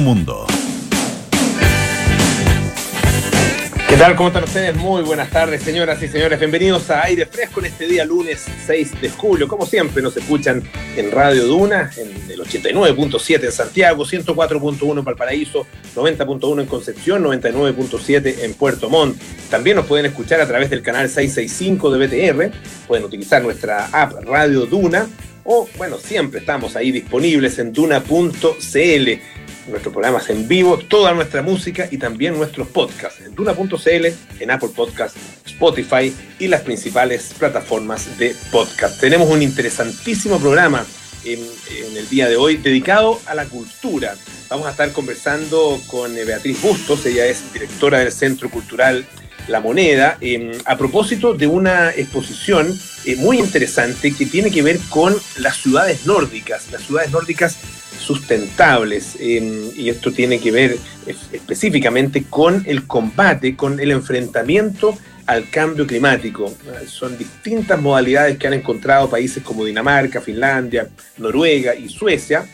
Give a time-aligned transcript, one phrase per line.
[0.00, 0.46] mundo.
[3.90, 4.16] ¿Qué tal?
[4.16, 4.74] ¿Cómo están ustedes?
[4.74, 6.38] Muy buenas tardes, señoras y señores.
[6.38, 9.46] Bienvenidos a Aire Fresco en este día lunes 6 de julio.
[9.46, 10.62] Como siempre, nos escuchan
[10.96, 18.44] en Radio Duna, en el 89.7 en Santiago, 104.1 en Valparaíso, 90.1 en Concepción, 99.7
[18.44, 19.20] en Puerto Montt.
[19.50, 22.50] También nos pueden escuchar a través del canal 665 de BTR.
[22.88, 25.06] Pueden utilizar nuestra app Radio Duna.
[25.44, 29.10] O, bueno, siempre estamos ahí disponibles en duna.cl
[29.68, 34.06] nuestros programas en vivo, toda nuestra música y también nuestros podcasts en Duna.cl,
[34.40, 39.00] en Apple Podcasts, Spotify y las principales plataformas de podcast.
[39.00, 40.84] Tenemos un interesantísimo programa
[41.24, 41.40] en,
[41.96, 44.16] el día de hoy dedicado a la cultura.
[44.48, 49.06] Vamos a estar conversando con eh, Beatriz Bustos, ella es directora del Centro Cultural
[49.48, 54.78] La Moneda, eh, a propósito de una exposición eh, muy interesante que tiene que ver
[54.88, 57.56] con las ciudades nórdicas, las ciudades nórdicas
[57.98, 60.76] sustentables eh, y esto tiene que ver
[61.32, 66.52] específicamente con el combate, con el enfrentamiento al cambio climático.
[66.86, 72.46] Son distintas modalidades que han encontrado países como Dinamarca, Finlandia, Noruega y Suecia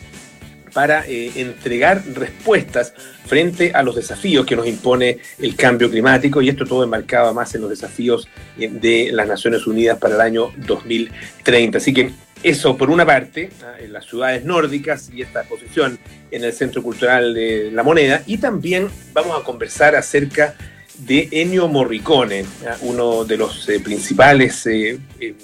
[0.73, 2.93] para eh, entregar respuestas
[3.27, 7.55] frente a los desafíos que nos impone el cambio climático y esto todo enmarcado más
[7.55, 8.29] en los desafíos
[8.59, 11.79] eh, de las Naciones Unidas para el año 2030.
[11.79, 13.51] Así que eso por una parte,
[13.81, 15.99] en las ciudades nórdicas y esta exposición
[16.31, 20.55] en el Centro Cultural de La Moneda, y también vamos a conversar acerca
[20.99, 22.45] de Ennio Morricone,
[22.83, 25.35] uno de los eh, principales eh, eh,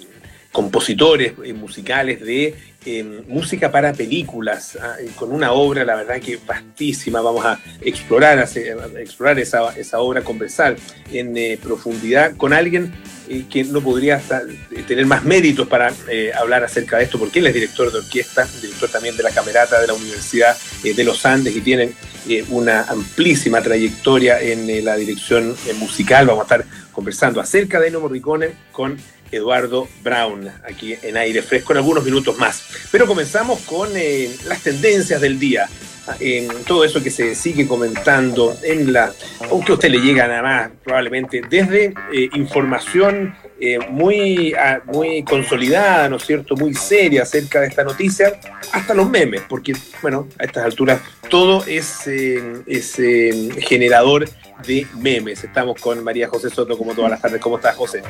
[0.51, 2.55] compositores musicales de
[3.27, 4.79] música para películas,
[5.17, 8.47] con una obra, la verdad que vastísima, vamos a explorar,
[8.99, 10.77] explorar esa, esa obra, conversar
[11.11, 12.93] en profundidad con alguien
[13.51, 14.21] que no podría
[14.87, 18.47] tener más méritos para eh, hablar acerca de esto, porque él es director de orquesta,
[18.61, 21.93] director también de la Camerata de la Universidad eh, de los Andes y tiene
[22.29, 26.27] eh, una amplísima trayectoria en la dirección musical.
[26.27, 28.97] Vamos a estar conversando acerca de Ennio Morricone con
[29.33, 32.63] Eduardo Brown, aquí en aire fresco en algunos minutos más.
[32.93, 33.89] Pero comenzamos con
[34.47, 35.69] las tendencias del día
[36.21, 39.13] en todo eso que se sigue comentando en la,
[39.51, 45.23] aunque a usted le llega nada más probablemente desde eh, información eh, muy, ah, muy
[45.23, 48.39] consolidada, ¿no es cierto?, muy seria acerca de esta noticia,
[48.73, 51.01] hasta los memes, porque, bueno, a estas alturas
[51.31, 52.97] todo es, eh, es
[53.67, 54.29] generador
[54.67, 55.45] de memes.
[55.45, 57.41] Estamos con María José Soto como todas las tardes.
[57.41, 58.03] ¿Cómo estás, José?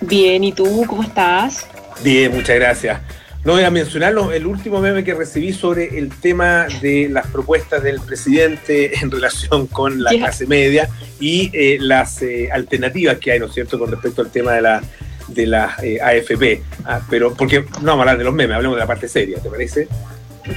[0.00, 1.66] Bien, ¿y tú cómo estás?
[2.02, 3.00] Bien, muchas gracias.
[3.44, 7.82] No voy a mencionar el último meme que recibí sobre el tema de las propuestas
[7.82, 10.88] del presidente en relación con la clase media
[11.20, 14.62] y eh, las eh, alternativas que hay, ¿no es cierto?, con respecto al tema de
[14.62, 14.82] la
[15.28, 16.62] de la eh, AFP.
[16.84, 19.38] Ah, pero porque no vamos a hablar de los memes, hablemos de la parte seria,
[19.38, 19.88] ¿te parece?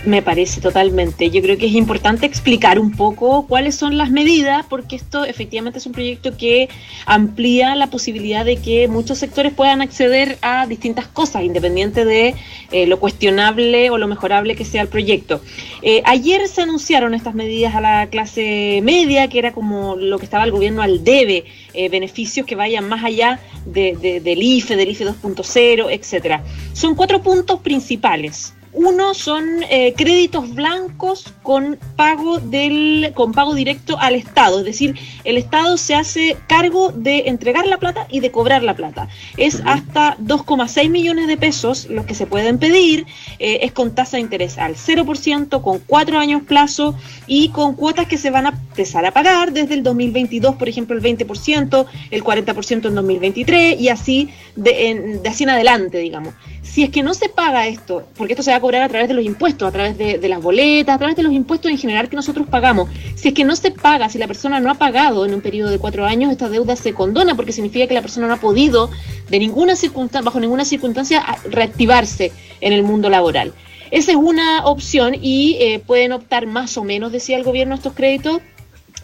[0.06, 1.30] Me parece totalmente.
[1.30, 5.80] Yo creo que es importante explicar un poco cuáles son las medidas, porque esto efectivamente
[5.80, 6.68] es un proyecto que
[7.06, 12.36] amplía la posibilidad de que muchos sectores puedan acceder a distintas cosas, independiente de
[12.72, 15.42] eh, lo cuestionable o lo mejorable que sea el proyecto.
[15.82, 20.26] Eh, ayer se anunciaron estas medidas a la clase media, que era como lo que
[20.26, 24.90] estaba el gobierno al debe, eh, beneficios que vayan más allá de, del IFE, del
[24.90, 26.44] IFE 2.0, etcétera.
[26.74, 28.57] Son cuatro puntos principales.
[28.78, 34.96] Uno son eh, créditos blancos con pago del con pago directo al Estado, es decir,
[35.26, 39.10] el Estado se hace cargo de entregar la plata y de cobrar la plata.
[39.36, 43.06] Es hasta 2,6 millones de pesos los que se pueden pedir,
[43.40, 48.08] eh, es con tasa de interés al 0%, con cuatro años plazo y con cuotas
[48.08, 52.24] que se van a empezar a pagar desde el 2022, por ejemplo, el 20%, el
[52.24, 56.34] 40% en 2023 y así de, en, de así en adelante, digamos.
[56.62, 59.08] Si es que no se paga esto, porque esto se va a cobrar a través
[59.08, 61.78] de los impuestos, a través de, de, las boletas, a través de los impuestos en
[61.78, 62.90] general que nosotros pagamos.
[63.16, 65.70] Si es que no se paga, si la persona no ha pagado en un periodo
[65.70, 68.90] de cuatro años, esta deuda se condona porque significa que la persona no ha podido,
[69.30, 72.32] de ninguna circunstancia, bajo ninguna circunstancia, reactivarse
[72.62, 73.54] en el mundo laboral.
[73.92, 77.94] Esa es una opción y eh, pueden optar más o menos, decía el gobierno, estos
[77.94, 78.42] créditos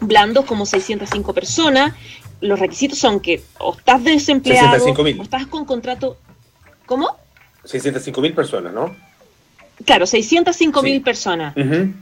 [0.00, 1.94] blandos como 605 personas.
[2.40, 6.18] Los requisitos son que o estás desempleado, o estás con contrato...
[6.86, 7.08] ¿Cómo?
[7.64, 8.94] 605 mil personas, ¿no?
[9.84, 11.00] Claro, 605 mil sí.
[11.00, 11.56] personas.
[11.56, 11.92] Uh -huh,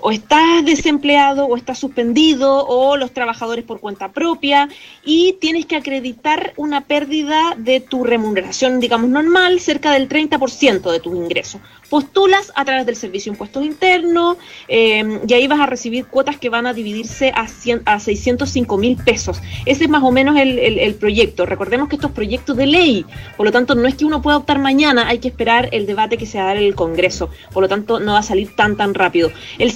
[0.00, 4.68] O estás desempleado, o estás suspendido, o los trabajadores por cuenta propia,
[5.04, 11.00] y tienes que acreditar una pérdida de tu remuneración, digamos, normal, cerca del 30% de
[11.00, 11.60] tus ingresos.
[11.90, 14.36] Postulas a través del Servicio de Impuestos Internos
[14.68, 18.78] eh, y ahí vas a recibir cuotas que van a dividirse a, 100, a 605
[18.78, 19.42] mil pesos.
[19.66, 21.46] Ese es más o menos el, proyecto.
[21.46, 23.04] Recordemos que esto es proyecto de ley,
[23.36, 26.16] por lo tanto no es que uno pueda optar mañana, hay que esperar el debate
[26.16, 28.54] que se va a dar en el Congreso, por lo tanto no va a salir
[28.54, 29.30] tan tan rápido.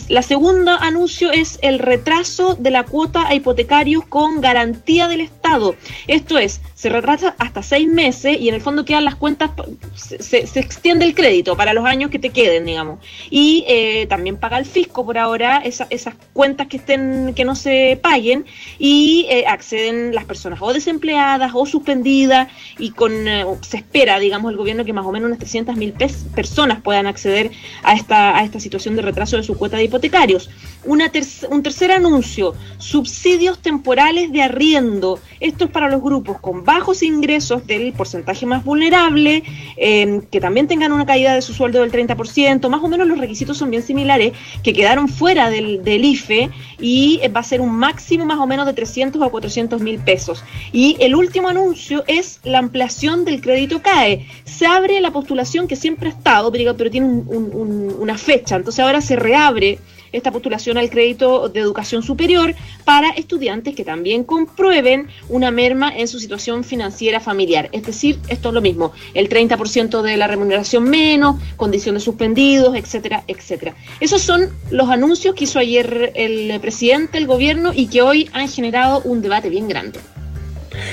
[0.09, 5.75] La segunda anuncio es el retraso de la cuota a hipotecarios con garantía del Estado.
[6.07, 9.51] Esto es, se retrasa hasta seis meses y en el fondo quedan las cuentas,
[9.95, 12.99] se, extiende el crédito para los años que te queden, digamos.
[13.31, 17.99] Y eh, también paga el fisco por ahora esas cuentas que estén, que no se
[18.03, 18.45] paguen
[18.79, 22.49] y eh, acceden las personas o desempleadas o suspendidas
[22.79, 25.95] y con eh, se espera, digamos, el gobierno que más o menos unas 300 mil
[26.35, 27.51] personas puedan acceder
[27.83, 30.51] a esta, a esta situación de retraso de su cuota de hipotecarios.
[30.87, 35.19] Un tercer anuncio, subsidios temporales de arriendo.
[35.41, 39.43] Esto es para los grupos con bajos ingresos del porcentaje más vulnerable,
[39.77, 42.69] em, que también tengan una caída de su sueldo del 30%.
[42.69, 44.33] Más o menos los requisitos son bien similares,
[44.63, 48.75] que quedaron fuera del, IFE y va a ser un máximo más o menos de
[48.75, 50.45] 300 a 400 mil pesos.
[50.73, 54.27] Y el último anuncio es la ampliación del crédito CAE.
[54.45, 59.17] Se abre la postulación que siempre ha estado, pero tiene una fecha, entonces ahora se
[59.17, 59.79] reabre
[60.15, 66.09] esta postulación al crédito de educación superior para estudiantes que también comprueben una merma en
[66.09, 67.69] su situación financiera familiar.
[67.73, 73.25] Es decir, esto es lo mismo, el 30% de la remuneración menos, condiciones suspendidos, etcétera,
[73.27, 73.75] etcétera.
[74.01, 78.49] Esos son los anuncios que hizo ayer el presidente, el gobierno y que hoy han
[78.49, 79.99] generado un debate bien grande.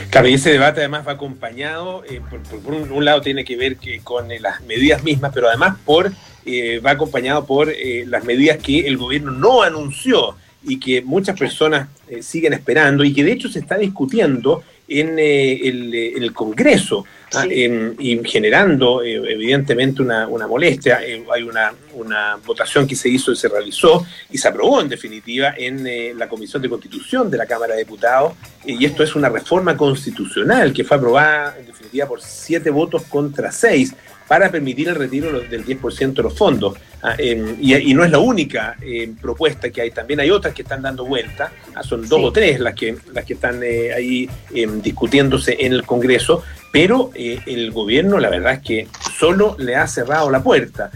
[0.09, 2.21] Claro, y ese debate además va acompañado, eh,
[2.63, 6.11] por, un, lado tiene que ver que con eh, las medidas mismas, pero además por
[6.45, 11.37] eh, va acompañado por eh, las medidas que el gobierno no anunció y que muchas
[11.37, 11.89] personas
[12.21, 14.63] siguen esperando y que de hecho se está discutiendo
[14.99, 17.45] en, el, Congreso ¿ah?
[17.47, 20.99] y generando evidentemente una, molestia.
[20.99, 25.53] hay una, una, votación que se hizo y se realizó y se aprobó en definitiva
[25.57, 28.33] en la Comisión de Constitución de la Cámara de Diputados
[28.65, 33.51] y esto es una reforma constitucional que fue aprobada en definitiva por siete votos contra
[33.51, 33.93] seis
[34.27, 36.77] para permitir el retiro del 10% de los fondos.
[37.03, 40.61] Ah, em, y, no es la única em, propuesta que hay, también hay otras que
[40.61, 44.29] están dando vuelta, ah, son dos o tres las que, las que están eh, ahí
[44.53, 48.87] em, discutiéndose en el Congreso, pero eh, el gobierno la verdad es que
[49.17, 50.91] solo le ha cerrado la puerta.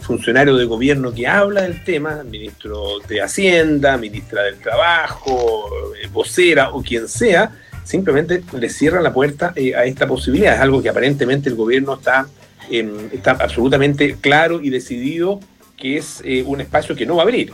[0.00, 5.68] funcionario de gobierno que habla del tema, ministro de Hacienda, ministra del Trabajo,
[6.00, 7.50] eh, vocera o quien sea,
[7.84, 10.54] simplemente le cierran la puerta a esta posibilidad.
[10.54, 12.26] Es algo que aparentemente el gobierno está
[12.70, 15.40] está absolutamente claro y decidido
[15.76, 17.52] que es eh, un espacio que no va a abrir.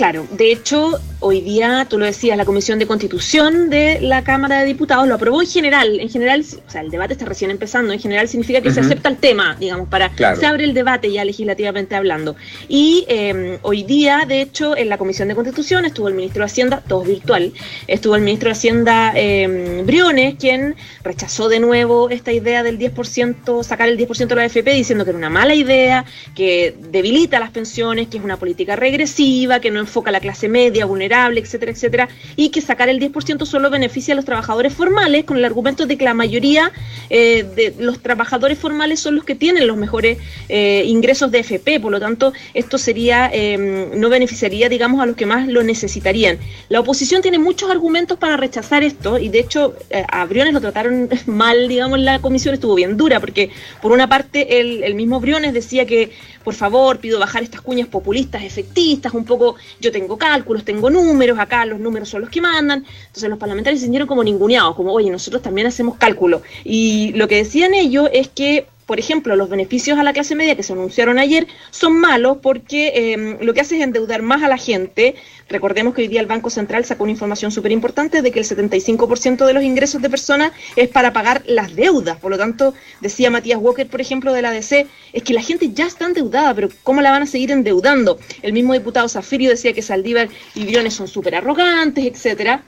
[0.00, 4.60] Claro, de hecho, hoy día, tú lo decías, la Comisión de Constitución de la Cámara
[4.60, 6.00] de Diputados lo aprobó en general.
[6.00, 7.92] En general, o sea, el debate está recién empezando.
[7.92, 11.22] En general significa que se acepta el tema, digamos, para se abre el debate ya
[11.22, 12.34] legislativamente hablando.
[12.66, 16.46] Y em, hoy día, de hecho, en la Comisión de Constitución estuvo el ministro de
[16.46, 17.52] Hacienda, todo virtual,
[17.86, 23.62] estuvo el ministro de Hacienda eh, Briones, quien rechazó de nuevo esta idea del 10%,
[23.64, 27.50] sacar el 10% de la AFP, diciendo que era una mala idea, que debilita las
[27.50, 31.72] pensiones, que es una política regresiva, que no enfoca a la clase media, vulnerable, etcétera,
[31.72, 35.86] etcétera, y que sacar el 10% solo beneficia a los trabajadores formales, con el argumento
[35.86, 36.72] de que la mayoría
[37.10, 41.80] eh, de los trabajadores formales son los que tienen los mejores eh, ingresos de FP,
[41.80, 46.38] por lo tanto, esto sería, em, no beneficiaría, digamos, a los que más lo necesitarían.
[46.68, 50.60] La oposición tiene muchos argumentos para rechazar esto, y de hecho, eh, a Briones lo
[50.60, 53.50] trataron mal, digamos, la comisión estuvo bien dura, porque
[53.82, 56.12] por una parte el, el mismo Briones decía que
[56.44, 61.38] por favor, pido bajar estas cuñas populistas, efectistas, un poco, yo tengo cálculos, tengo números,
[61.38, 62.84] acá los números son los que mandan.
[63.06, 66.42] Entonces los parlamentarios se sintieron como ninguneados, como, oye, nosotros también hacemos cálculo.
[66.64, 70.56] Y lo que decían ellos es que por ejemplo, los beneficios a la clase media
[70.56, 74.48] que se anunciaron ayer son malos porque em, lo que hace es endeudar más a
[74.48, 75.14] la gente.
[75.48, 78.44] Recordemos que hoy día el Banco Central sacó una información súper importante de que el
[78.44, 82.18] 75% de los ingresos de personas es para pagar las deudas.
[82.18, 85.70] Por lo tanto, decía Matías Walker, por ejemplo, de la DC, es que la gente
[85.72, 88.18] ya está endeudada, pero ¿cómo la van a seguir endeudando?
[88.42, 92.64] El mismo diputado Zafirio decía que Saldívar y Briones son súper arrogantes, etcétera.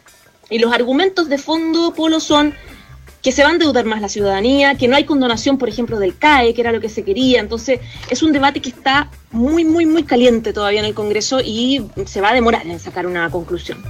[0.50, 2.54] Y los argumentos de fondo, Polo, son
[3.22, 6.18] que se va a endeudar más la ciudadanía, que no hay condonación, por ejemplo, del
[6.18, 7.40] CAE, que era lo que se quería.
[7.40, 11.86] Entonces, es un debate que está muy, muy, muy caliente todavía en el Congreso y
[12.04, 13.82] se va a demorar en sacar una conclusión.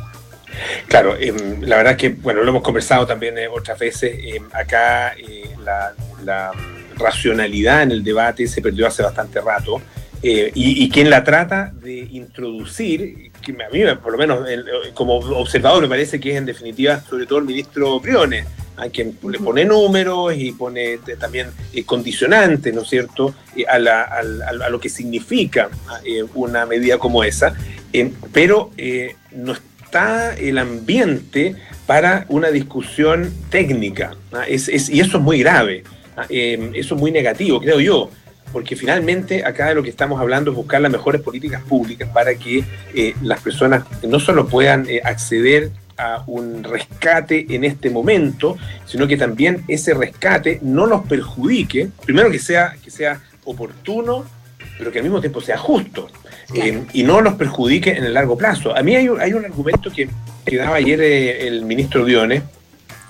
[0.87, 4.45] Claro, em, la verdad es que, bueno, lo hemos conversado también eh, otras veces, em,
[4.53, 6.53] acá eh, la,
[6.95, 9.81] racionalidad en el debate se perdió hace bastante rato.
[10.23, 14.47] Eh, y, quien la trata de introducir, que a mí por lo menos
[14.95, 19.19] como observador me parece que es en definitiva sobre todo el ministro Briones, a quien
[19.29, 21.49] le pone números y pone también
[21.85, 23.35] condicionantes, ¿no es cierto?,
[23.69, 25.69] a, lo que significa
[26.35, 27.55] una medida como esa,
[28.33, 28.71] pero
[29.33, 31.55] no está el ambiente
[31.87, 34.17] para una discusión técnica,
[34.49, 35.85] y eso es muy grave,
[36.29, 38.11] eso es muy negativo, creo yo
[38.53, 42.35] porque finalmente acá de lo que estamos hablando es buscar las mejores políticas públicas para
[42.35, 42.63] que
[42.95, 48.57] eh, las personas no solo puedan eh, acceder a un rescate en este momento,
[48.87, 54.25] sino que también ese rescate no los perjudique, primero que sea, que sea oportuno,
[54.79, 56.09] pero que al mismo tiempo sea justo,
[56.55, 58.77] eh, y no los perjudique en el largo plazo.
[58.77, 60.09] A mí hay, hay un argumento que,
[60.45, 62.43] que daba ayer el ministro Diones,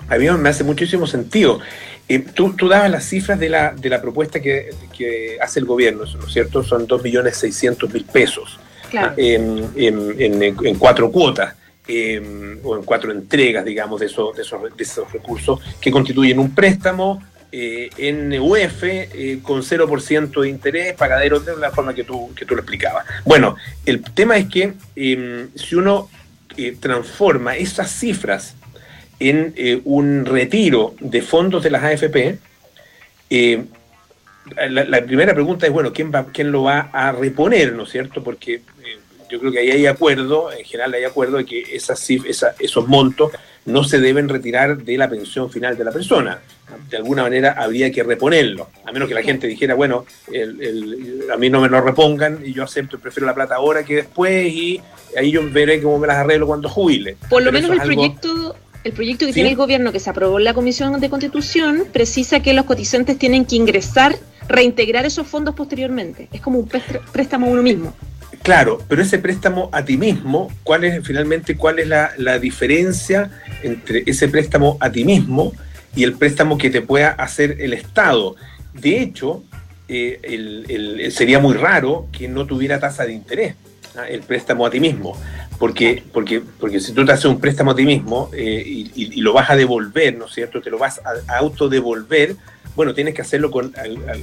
[0.09, 1.61] a mí me hace muchísimo sentido.
[2.09, 4.71] Eh, tú, dabas las cifras de la, de la propuesta que,
[5.41, 6.63] hace el gobierno, ¿no es cierto?
[6.63, 8.61] Son 2.600.000 pesos
[9.17, 11.55] en, en, cuatro cuotas.
[11.89, 17.21] Em, o en cuatro entregas, digamos, de esos, de esos, recursos que constituyen un préstamo
[17.51, 22.45] eh, en UF eh, con 0% de interés, pagadero de la forma que tú, que
[22.45, 23.05] tú lo explicabas.
[23.25, 26.09] Bueno, el tema es que em, si uno
[26.81, 28.55] transforma esas cifras
[29.19, 32.39] en eh, un retiro de fondos de las AFP,
[33.31, 33.65] eh,
[34.69, 38.25] la, primera pregunta es, bueno, ¿quién, va, quién lo va a reponer, ¿no es cierto?
[38.25, 38.99] Porque eh,
[39.33, 42.07] yo creo que ahí hay acuerdo, en general hay acuerdo de que esas,
[42.59, 43.33] esos montos
[43.65, 46.41] no se deben retirar de la pensión final de la persona.
[46.91, 50.05] De alguna manera habría que reponerlo, a menos que la gente dijera, bueno,
[51.33, 54.53] a mí no me lo repongan y yo acepto, prefiero la plata ahora que después
[54.53, 54.83] y
[55.17, 57.17] ahí yo veré cómo me las arreglo cuando jubile.
[57.31, 60.45] Por lo menos el proyecto el proyecto que tiene el gobierno que se aprobó en
[60.45, 64.17] la Comisión de Constitución precisa que los cotizantes tienen que ingresar,
[64.49, 66.29] reintegrar esos fondos posteriormente.
[66.33, 66.69] Es como un
[67.13, 67.95] préstamo a uno mismo.
[68.43, 73.31] Claro, pero ese préstamo a ti mismo, ¿cuál es finalmente cuál es la, diferencia
[73.63, 75.53] entre ese préstamo a ti mismo
[75.95, 78.35] y el préstamo que te pueda hacer el Estado?
[78.75, 79.45] De hecho,
[79.89, 83.55] eh, sería muy raro que no tuviera tasa de interés
[83.97, 84.09] ¿ah?
[84.09, 85.17] el préstamo a ti mismo.
[85.59, 89.33] Porque, porque, porque si tú te haces un préstamo a ti mismo eh, y, lo
[89.33, 90.61] vas a devolver, ¿no es cierto?
[90.61, 92.35] Te lo vas a, autodevolver,
[92.75, 93.75] bueno, tienes que hacerlo con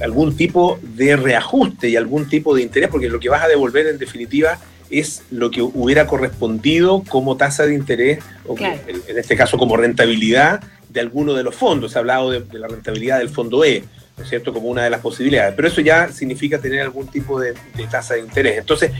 [0.02, 3.86] algún tipo de reajuste y algún tipo de interés, porque lo que vas a devolver
[3.86, 4.58] en definitiva
[4.90, 10.62] es lo que hubiera correspondido como tasa de interés, o en este caso como rentabilidad
[10.88, 11.92] de alguno de los fondos.
[11.92, 13.84] Se ha hablado de, la rentabilidad del fondo E,
[14.16, 15.54] ¿no es cierto?, como una de las posibilidades.
[15.54, 17.54] Pero eso ya significa tener algún tipo de,
[17.90, 18.58] tasa de interés.
[18.58, 18.90] Entonces,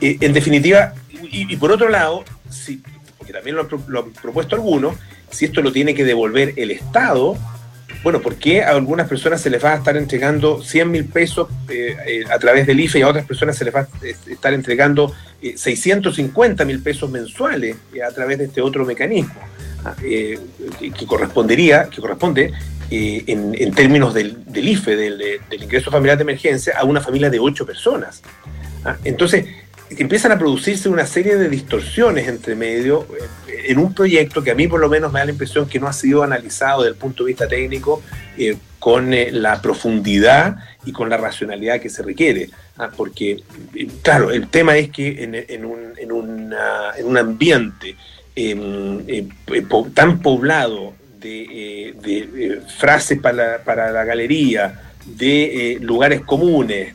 [0.00, 2.82] eh, en definitiva, y, por otro lado, si,
[3.16, 4.96] porque también lo, han propuesto algunos,
[5.30, 7.36] si esto lo tiene que devolver el Estado,
[8.02, 11.48] bueno, ¿por qué a algunas personas se les va a estar entregando 100 mil pesos
[11.68, 14.52] eh, eh, a través del IFE y a otras personas se les va a estar
[14.54, 17.76] entregando 650 mil pesos mensuales
[18.06, 19.34] a través de este otro mecanismo?
[19.84, 22.52] Ah, que correspondería, que corresponde
[22.90, 27.64] en, términos del, IFE, del, del, ingreso familiar de emergencia, a una familia de ocho
[27.64, 28.22] personas.
[28.84, 29.44] Ah, entonces,
[29.96, 33.06] empiezan a producirse una serie de distorsiones entre medio
[33.48, 35.80] eh, en un proyecto que a mí por lo menos me da la impresión que
[35.80, 38.02] no ha sido analizado desde el punto de vista técnico
[38.36, 42.50] eh, con eh, la profundidad y con la racionalidad que se requiere.
[42.76, 43.42] Ah, porque,
[44.02, 47.96] claro, el tema es que en, un, en, un, ambiente
[48.36, 49.28] em,
[49.94, 56.94] tan poblado de, frases para para la galería, de lugares comunes,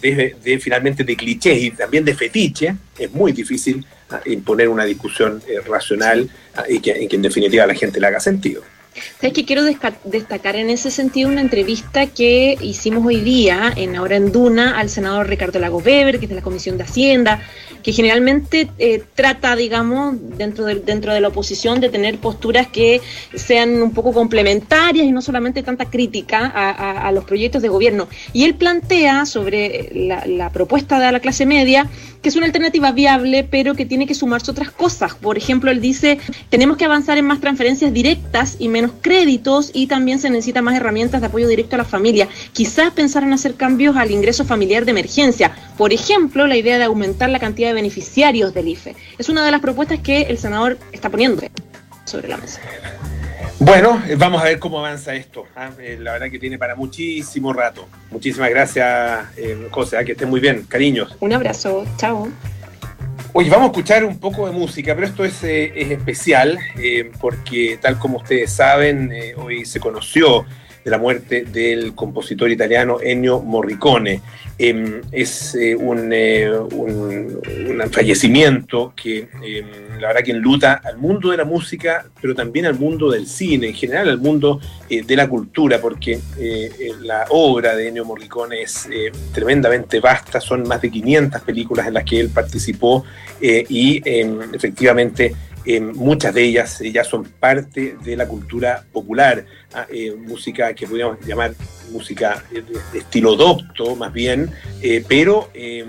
[0.00, 5.42] de, finalmente de clichés y también de fetiche, es muy difícil ah, imponer una discusión
[5.46, 8.62] eh, racional ah, y que, en definitiva a la gente le haga sentido.
[9.18, 9.62] Sabes que quiero
[10.04, 14.90] destacar en ese sentido una entrevista que hicimos hoy día en Ahora en Duna al
[14.90, 17.40] senador Ricardo Lago Weber, que es de la Comisión de Hacienda,
[17.82, 23.00] que generalmente eh, trata, digamos, dentro de, dentro de la oposición de tener posturas que
[23.34, 28.08] sean un poco complementarias y no solamente tanta crítica a, los proyectos de gobierno.
[28.32, 31.88] Y él plantea sobre la, propuesta de la clase media
[32.22, 35.16] que es una alternativa viable, pero que tiene que sumarse otras cosas.
[35.16, 36.18] Por ejemplo, él dice,
[36.50, 40.76] tenemos que avanzar en más transferencias directas y menos créditos y también se necesita más
[40.76, 42.28] herramientas de apoyo directo a la familia.
[42.52, 45.52] Quizás pensar en hacer cambios al ingreso familiar de emergencia.
[45.76, 48.94] Por ejemplo, la idea de aumentar la cantidad de beneficiarios del IFE.
[49.18, 51.42] Es una de las propuestas que el senador está poniendo
[52.04, 52.60] sobre la mesa.
[53.64, 55.46] Bueno, eh, vamos a ver cómo avanza esto.
[55.54, 55.70] ¿ah?
[55.78, 57.86] Eh, la verdad que tiene para muchísimo rato.
[58.10, 59.98] Muchísimas gracias, eh, José.
[59.98, 60.04] ¿ah?
[60.04, 60.64] Que esté muy bien.
[60.68, 61.16] Cariños.
[61.20, 61.84] Un abrazo.
[61.96, 62.28] Chao.
[63.34, 66.58] Oye, vamos a escuchar un poco de música, pero esto es, es especial
[67.20, 70.44] porque, tal como ustedes saben, hoy se conoció
[70.84, 74.20] de la muerte del compositor italiano Ennio Morricone.
[74.58, 81.30] Em, es eh, eh, un, un, fallecimiento que em, la verdad que enluta al mundo
[81.30, 85.16] de la música, pero también al mundo del cine, en general al mundo eh, de
[85.16, 86.20] la cultura, porque
[87.00, 88.88] la obra de Ennio Morricone es
[89.32, 93.04] tremendamente vasta, son más de 500 películas en las que él participó
[93.40, 94.38] y em,
[95.94, 101.24] muchas de ellas ya son parte de la cultura popular, ah, eh, música que podríamos
[101.24, 101.54] llamar
[101.90, 104.50] música de, estilo docto más bien,
[104.80, 105.88] eh, pero em,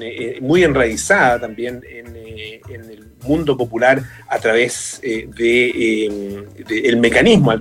[0.00, 7.54] eh, muy enraizada también en, el mundo popular a través del de, el mecanismo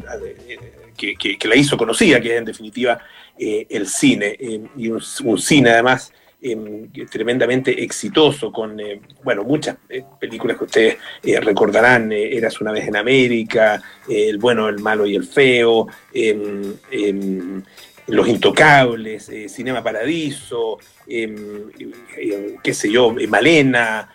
[0.98, 3.00] que, la hizo conocida, que es en definitiva
[3.38, 4.38] el cine,
[4.76, 5.02] y un
[5.38, 6.12] cine además
[6.46, 12.74] Em, tremendamente exitoso con, eh, bueno, muchas eh, películas que ustedes eh, recordarán, Eras una
[12.74, 17.64] vez en América, El bueno, el malo y el feo, em, em,
[18.08, 24.14] Los Intocables, Cinema Paradiso, qué sé yo, Malena,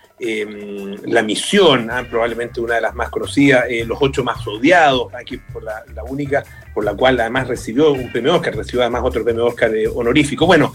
[1.07, 5.63] La Misión, ah, probablemente una de las más conocidas, Los Ocho Más Odiados, aquí por
[5.63, 6.45] la, la, única
[6.75, 10.45] por la cual además recibió un premio Oscar, recibió además otro premio Oscar honorífico.
[10.45, 10.75] Bueno,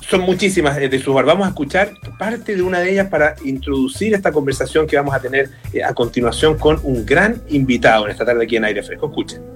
[0.00, 4.32] son muchísimas de sus Vamos a escuchar parte de una de ellas para introducir esta
[4.32, 8.44] conversación que vamos a tener eh, a continuación con un gran invitado en esta tarde
[8.44, 9.06] aquí en Aire Fresco.
[9.06, 9.55] Escuchen.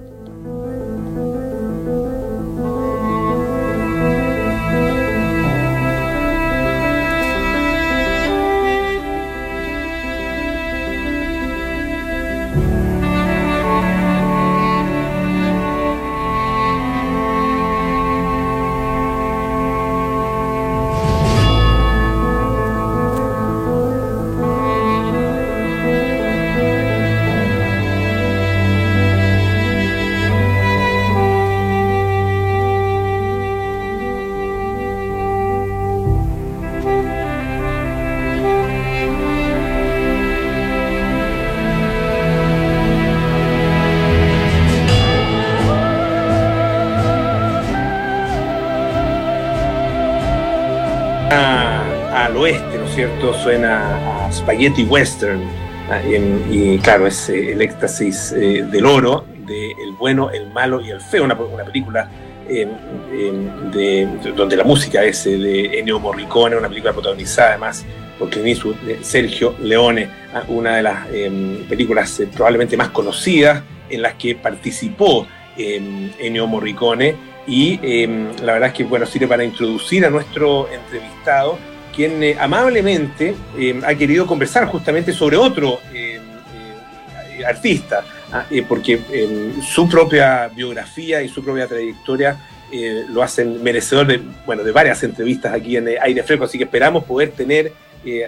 [54.41, 55.39] Spaghetti Western.
[55.89, 60.81] Ah, y, claro, es eh, el éxtasis eh, del oro, de El bueno, el malo
[60.81, 62.09] y el feo, una, película
[62.47, 62.69] em,
[63.11, 67.85] em, de, donde la música es eh, de Ennio Morricone, una película protagonizada además
[68.17, 68.29] por
[69.01, 75.27] Sergio Leone, ah, una de las em, películas probablemente más conocidas en las que participó
[75.57, 77.15] Ennio Morricone
[77.45, 77.77] y
[78.41, 81.57] la verdad es que bueno, sirve para introducir a nuestro entrevistado
[82.03, 86.19] eh, amablemente eh, ha querido conversar justamente sobre otro eh,
[87.45, 88.99] artista, ah, porque
[89.67, 92.37] su propia biografía y su propia trayectoria
[93.09, 97.03] lo hacen merecedor de, bueno, de varias entrevistas aquí en Aire Fresco, así que esperamos
[97.03, 97.73] poder tener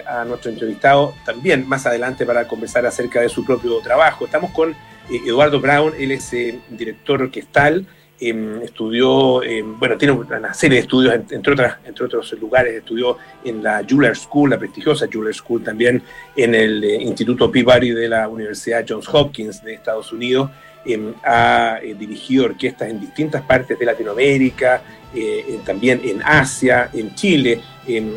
[0.06, 4.24] a nuestro entrevistado también más adelante para conversar acerca de su propio trabajo.
[4.24, 4.74] Estamos con
[5.08, 6.30] Eduardo Brown, él es
[6.68, 7.86] director orquestal.
[8.20, 13.18] Em, estudió, em, bueno, tiene una serie de estudios, entre, otras, entre otros lugares, estudió
[13.44, 16.00] en la Juilliard School, la prestigiosa Juilliard School, también
[16.36, 20.48] en el eh, Instituto Peabody de la Universidad Johns Hopkins de Estados Unidos.
[20.86, 27.14] Em, ha eh, dirigido orquestas en distintas partes de Latinoamérica, eh, también en Asia, en
[27.14, 27.60] Chile.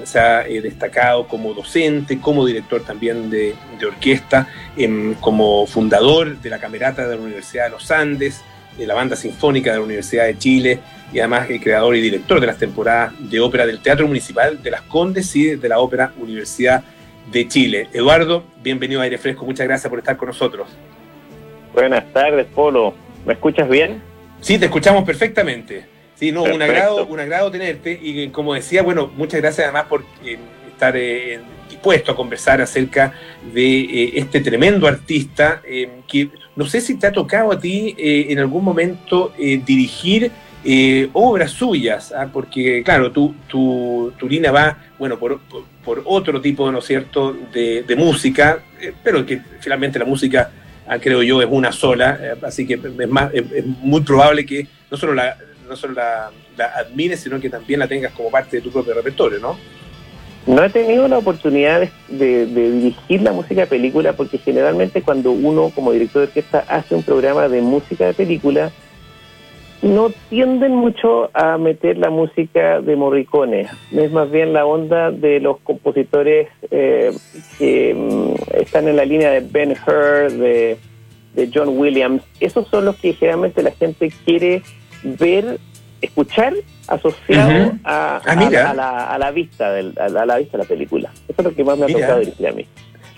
[0.03, 3.55] se ha destacado como docente, como director también de
[3.85, 4.47] orquesta,
[5.19, 8.41] como fundador de la Camerata de la Universidad de los Andes
[8.77, 10.79] de la Banda Sinfónica de la Universidad de Chile
[11.11, 14.71] y además el creador y director de las temporadas de ópera del Teatro Municipal de
[14.71, 16.83] las Condes y de la Ópera Universidad
[17.31, 17.87] de Chile.
[17.93, 20.67] Eduardo, bienvenido a Aire Fresco, muchas gracias por estar con nosotros.
[21.73, 22.93] Buenas tardes, Polo.
[23.25, 24.01] ¿Me escuchas bien?
[24.41, 25.85] Sí, te escuchamos perfectamente.
[26.15, 30.03] Sí, no, un agrado, un agrado tenerte y como decía, bueno, muchas gracias además por
[30.25, 30.37] eh,
[30.67, 33.13] estar eh, dispuesto a conversar acerca
[33.53, 35.61] de eh, este tremendo artista
[36.07, 40.31] que no sé si te ha tocado a ti eh, en algún momento eh, dirigir
[40.65, 42.27] eh, obras suyas, ¿ah?
[42.33, 45.39] porque claro, tu, tu, tu, va, bueno, por,
[46.03, 48.59] otro tipo, ¿no es cierto?, de, música,
[49.03, 50.51] pero que finalmente la música,
[50.87, 54.97] ah, creo yo, es una sola, así que es, más, es, muy probable que no
[54.97, 55.37] solo la,
[55.69, 59.39] no la, la admires, sino que también la tengas como parte de tu propio repertorio,
[59.39, 59.57] ¿no?
[60.47, 65.71] No he tenido la oportunidad de, dirigir la música de película porque generalmente cuando uno
[65.75, 68.71] como director de orquesta hace un programa de música de película,
[69.81, 73.67] no tienden mucho a meter la música de Morricone.
[73.91, 77.11] Es más bien la onda de los compositores eh,
[77.59, 80.77] que mm, están en la línea de Ben Hur, de,
[81.35, 82.23] de John Williams.
[82.39, 84.61] Esos son los que generalmente la gente quiere
[85.03, 85.59] ver,
[86.01, 86.53] escuchar
[86.87, 90.63] asociado a, Ah, a- la, a la vista del, a, la, a la vista de
[90.63, 91.11] la película.
[91.27, 91.99] Eso es lo que más me ha Mira.
[92.01, 92.65] tocado dirigir a mí.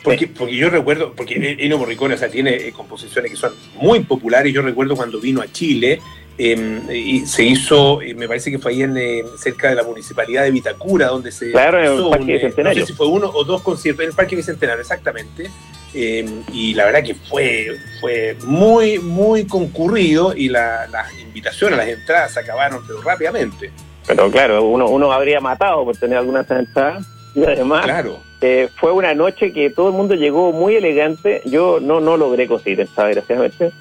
[0.04, 4.00] Porque, porque yo recuerdo, porque Ennio Morricone o sea, tiene eh, composiciones que son muy
[4.00, 4.54] populares.
[4.54, 6.00] Yo recuerdo cuando vino a Chile
[6.40, 9.84] eh, y se hizo, eh, me parece que fue ahí en, eh, cerca de la
[9.84, 12.80] municipalidad de Vitacura, donde se Claro, en el hizo Parque un, eh, Bicentenario.
[12.80, 15.50] No sé si fue uno o dos conciertos en el Parque Bicentenario, exactamente.
[15.94, 16.24] Eh,
[16.54, 22.34] y la verdad que fue, fue muy, muy concurrido y la- las invitaciones, las entradas
[22.34, 23.72] se acabaron pero rápidamente.
[24.08, 27.06] Pero claro, uno, uno habría matado por tener algunas entradas.
[27.36, 28.20] Y además, Claro.
[28.42, 31.42] eh, fue una noche que todo el mundo llegó muy elegante.
[31.46, 33.72] Yo no, no logré conseguir entrada, desgraciadamente.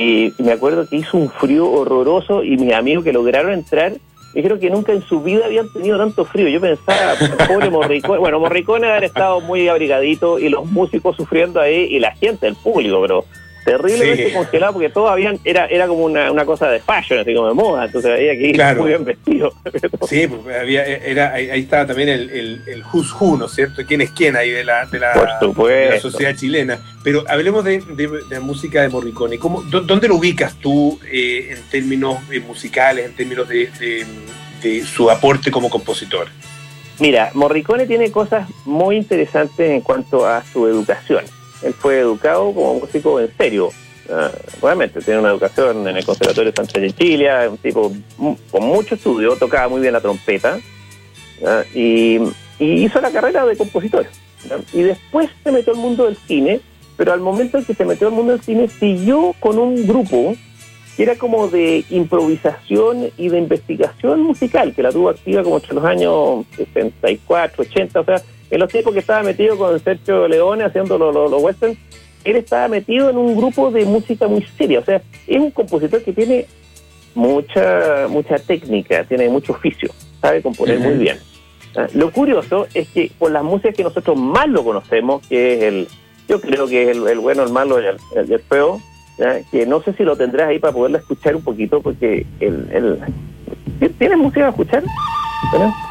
[0.00, 3.92] Y me acuerdo que hizo un frío horroroso y mis amigos que lograron entrar
[4.32, 6.48] dijeron que nunca en su vida habían tenido tanto frío.
[6.48, 8.18] Yo pensaba, pobre Morricone.
[8.18, 12.54] Bueno, Morricone haber estado muy abrigadito y los músicos sufriendo ahí y la gente, el
[12.54, 13.24] público, pero
[13.64, 14.32] terriblemente Sí.
[14.32, 17.54] congelado porque todos habían, era, era como una, una cosa de fashion, así como de
[17.54, 17.84] moda.
[17.86, 18.80] Entonces había que ir Claro.
[18.82, 19.52] muy bien vestido.
[20.08, 23.52] Sí, pues había, era, ahí, ahí estaba también el, el, el who's who, ¿no es
[23.52, 23.82] cierto?
[23.86, 26.78] ¿Quién es quién ahí de la, de la, de sociedad chilena?
[27.04, 29.38] Pero hablemos de, de- música de Morricone.
[29.38, 34.06] ¿Cómo, dó- ¿Dónde lo ubicas tú eh, en términos eh, musicales, en términos de, de-
[34.62, 36.26] de su aporte como compositor?
[36.98, 41.24] Mira, Morricone tiene cosas muy interesantes en cuanto a su educación.
[41.62, 43.70] Él fue educado como músico en serio.
[44.10, 47.92] Ah, realmente, tiene una educación en el Conservatorio Santa Cecilia, un tipo
[48.50, 50.58] con mucho estudio, tocaba muy bien la trompeta
[51.46, 52.18] ah, y,
[52.58, 54.06] hizo la carrera de compositor.
[54.72, 56.60] Y después se metió al mundo del cine,
[56.96, 60.34] pero al momento en que se metió al mundo del cine siguió con un grupo
[60.96, 65.74] que era como de improvisación y de investigación musical, que la tuvo activa como entre
[65.74, 70.64] los años 64, 80, o sea, en los tiempos que estaba metido con Sergio Leone
[70.64, 71.78] haciendo los los- los westerns,
[72.24, 76.02] él estaba metido en un grupo de música muy seria, o sea, es un compositor
[76.02, 76.46] que tiene
[77.14, 81.18] mucha mucha técnica, tiene mucho oficio, sabe componer muy bien.
[81.76, 85.62] Ah, Lo curioso es que por las músicas que nosotros más lo conocemos, que es
[85.62, 85.88] el,
[86.28, 88.80] yo creo que es el, el bueno, el malo y el, el- el feo,
[89.18, 89.40] ¿ya?
[89.50, 92.98] que no sé si lo tendrás ahí para poderla escuchar un poquito, porque el,
[93.98, 94.82] ¿tienes música a escuchar?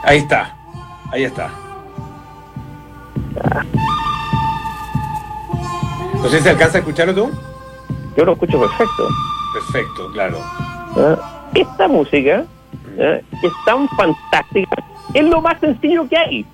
[0.04, 0.56] Ahí está,
[1.12, 1.50] ahí está.
[6.22, 7.32] No sé si alcanza a escucharlo tú.
[8.18, 9.08] Yo lo escucho perfecto.
[9.54, 10.38] Perfecto, claro.
[10.96, 11.18] ¿ya?
[11.56, 12.46] Esta música,
[12.98, 16.46] que es tan fantástica, es lo más sencillo que hay.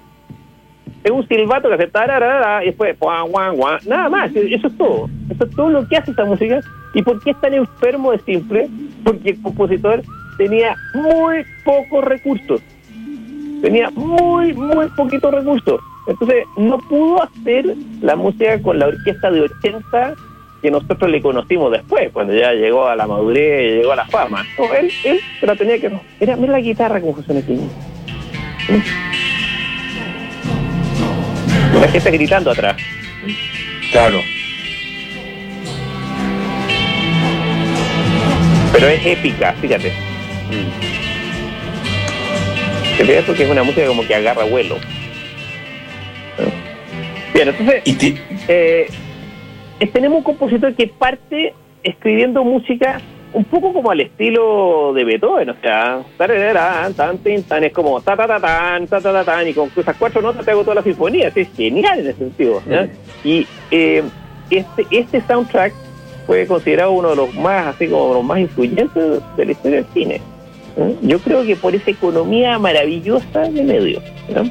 [1.03, 3.79] Es un silbato que hace tararara, y después guan, guan, guan.
[3.85, 5.09] nada más, eso es todo.
[5.29, 6.61] Eso es todo lo que hace esta música.
[6.93, 8.69] ¿Y por qué es tan enfermo de simple?
[9.03, 10.01] Porque el compositor
[10.37, 12.61] tenía muy pocos recursos.
[13.61, 15.81] Tenía muy, muy poquitos recursos.
[16.07, 20.15] Entonces no pudo hacer la música con la orquesta de 80
[20.61, 24.05] que nosotros le conocimos después, cuando ya llegó a la madurez y llegó a la
[24.05, 24.43] fama.
[24.57, 25.91] No, él, él se la tenía que...
[26.19, 27.59] Mira, mira la guitarra como funciona aquí.
[31.79, 32.77] La gente gritando atrás.
[33.91, 34.21] Claro.
[38.71, 39.93] Pero es épica, fíjate.
[42.97, 44.77] Se ve porque es una música como que agarra vuelo.
[47.33, 47.81] Bien, entonces
[48.47, 48.87] eh,
[49.93, 53.01] tenemos un compositor que parte escribiendo música
[53.33, 56.01] un poco como al estilo de Beethoven, o sea,
[56.95, 59.69] tan, tin, tan, es como ta ta ta tan, ta ta ta tan, y con
[59.75, 62.61] esas cuatro notas te hago toda la sinfonía, así es genial en ese sentido.
[63.25, 64.03] Y eh,
[64.49, 65.73] este, este soundtrack
[66.25, 69.87] fue considerado uno de los más, así como los más influyentes de la historia del
[69.93, 70.21] cine.
[70.77, 70.95] ¿Eh?
[71.01, 74.03] Yo creo que por esa economía maravillosa de medios.
[74.29, 74.43] ¿ya?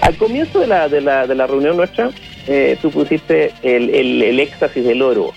[0.00, 2.10] Al comienzo de la, de la, de la reunión nuestra,
[2.46, 5.32] eh, tú pusiste el, el, el éxtasis del oro.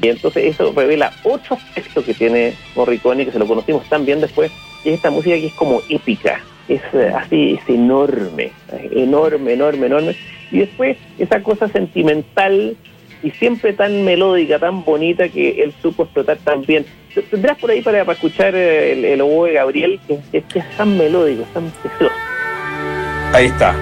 [0.00, 4.20] Y entonces eso revela otro aspecto que tiene Morricone, que se lo conocimos tan bien
[4.20, 8.52] después, que es esta música que es como épica, es eh, así, es enorme,
[8.92, 10.16] enorme, enorme, enorme.
[10.52, 12.76] Y después esa cosa sentimental
[13.24, 16.84] y siempre tan melódica, tan bonita que él supo explotar tan bien.
[17.30, 20.58] Tendrás por ahí para, para escuchar eh, el, el oboe de Gabriel, que, que- que
[20.60, 22.14] es tan melódico, es tan precioso.
[23.32, 23.74] Ahí está.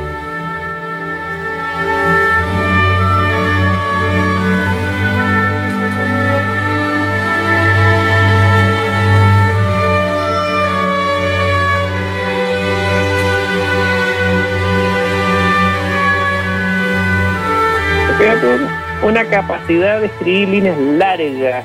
[18.18, 21.64] Fíjate, una capacidad de escribir líneas largas,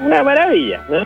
[0.00, 1.04] una maravilla, ¿no?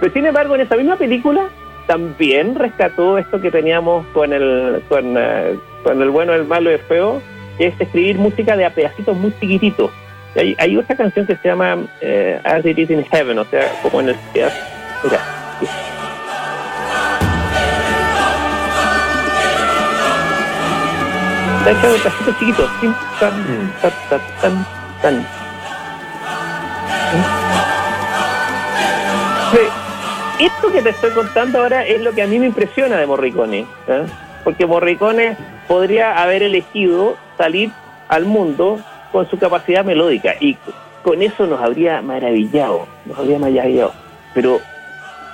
[0.00, 1.48] Pero sin embargo, en esa misma película
[1.86, 6.74] también rescató esto que teníamos con el, con, eh, con el bueno, el malo y
[6.74, 7.22] el feo,
[7.56, 9.90] que es escribir música de a pedacitos muy chiquititos.
[10.36, 13.72] Hay, hay otra canción que se llama eh, As It Is in Heaven, o sea,
[13.82, 14.16] como en el...
[14.34, 14.50] Mira,
[21.64, 22.70] de de pedacitos chiquitos.
[23.18, 24.77] Tan, mm.
[29.52, 29.58] Sí.
[30.44, 33.66] Esto que te estoy contando ahora es lo que a mí me impresiona de Morricone.
[33.88, 34.02] ¿eh?
[34.44, 37.70] Porque Morricone podría haber elegido salir
[38.08, 38.78] al mundo
[39.12, 40.56] con su capacidad melódica y
[41.02, 43.92] con eso nos habría maravillado, nos habría maravillado.
[44.34, 44.60] Pero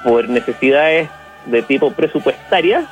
[0.05, 1.09] por necesidades
[1.46, 2.85] de tipo presupuestarias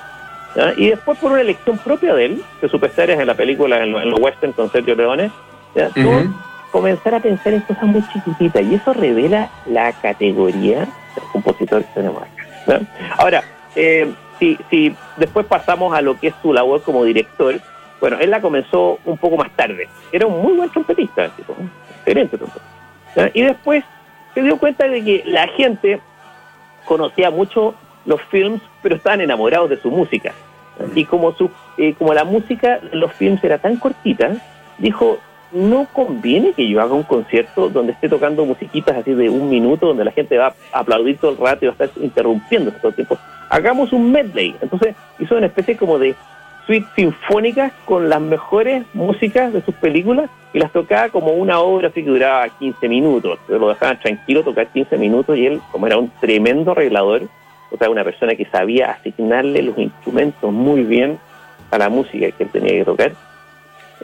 [0.57, 0.73] ¿ya?
[0.77, 4.11] y después por una elección propia de él, presupuestarias en la película, en, lo- en
[4.11, 5.31] los western con Sergio Leone,
[5.75, 5.89] ¿ya?
[5.91, 6.35] tuvo Ujú.
[6.73, 11.93] Comenzar a pensar en cosas muy chiquititas y eso revela la categoría del compositor que
[11.95, 12.47] tenemos acá.
[12.67, 12.81] ¿ya?
[13.19, 13.45] Ahora,
[13.77, 17.61] eh, si, si después pasamos a lo que es su labor como director,
[18.01, 19.89] bueno, él la comenzó un poco más tarde.
[20.11, 21.55] Era un muy buen trompetista, tipo,
[21.99, 22.73] excelente trompetista.
[23.15, 23.31] ¿ya?
[23.35, 23.85] Y después
[24.35, 26.01] se dio cuenta de que la gente
[26.87, 27.75] conocía mucho
[28.07, 30.33] los films, pero estaban enamorados de su música.
[30.95, 34.33] Y como, su, eh, como la música de los films era tan cortita,
[34.79, 35.19] dijo,
[35.53, 39.87] no conviene que yo haga un concierto donde esté tocando musiquitas así de un minuto,
[39.87, 42.89] donde la gente va a aplaudir todo el rato y va a estar interrumpiendo todo
[42.89, 43.19] el tiempo.
[43.51, 44.57] Hagamos un medley.
[44.61, 46.15] Entonces hizo una especie como de
[46.67, 51.89] suite sinfónicas con las mejores músicas de sus películas y las tocaba como una obra
[51.89, 53.39] así que duraba 15 minutos.
[53.49, 57.23] Lo dejaban tranquilo tocar 15 minutos y él, como era un tremendo arreglador,
[57.71, 61.19] o sea, una persona que sabía asignarle los instrumentos muy bien
[61.71, 63.13] a la música que él tenía que tocar,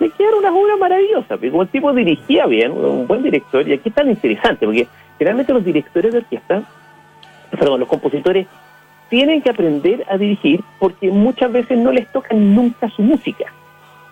[0.01, 1.29] le quedaron unas obras maravillosas.
[1.29, 4.87] Porque como el tipo dirigía bien, un buen director, y aquí es tan interesante, porque
[5.19, 6.63] generalmente los directores de orquesta,
[7.51, 8.47] perdón, los compositores,
[9.09, 13.47] tienen que aprender a dirigir porque muchas veces no les tocan nunca su música.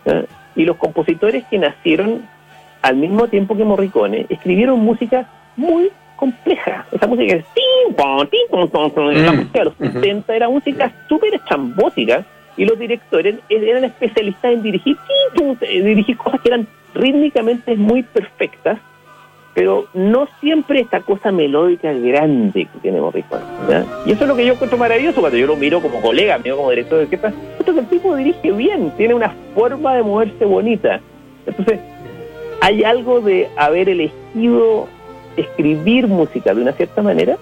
[0.05, 0.25] ¿ya?
[0.55, 2.22] Y los compositores que nacieron
[2.81, 6.87] al mismo tiempo que Morricone escribieron música muy compleja.
[6.92, 7.44] Esa música es
[9.27, 9.92] la Mm, música de los ujú.
[9.92, 12.25] 70 era música súper estrambótica
[12.57, 14.97] y los directores eran especialistas en dirigir,
[15.61, 18.79] dirigir cosas que eran rítmicamente muy perfectas,
[19.55, 23.42] pero no siempre esta cosa melódica grande que tiene Morricone.
[23.69, 23.87] ¿ya?
[24.05, 26.57] Y eso es lo que yo encuentro maravilloso cuando yo lo miro como colega, miro
[26.57, 27.33] como director de orquesta.
[27.59, 31.01] Esto que el tipo dirige bien, tiene una forma de moverse bonita.
[31.47, 31.81] Entonces,
[32.61, 34.88] hay algo de haber elegido
[35.37, 37.37] escribir música de una cierta manera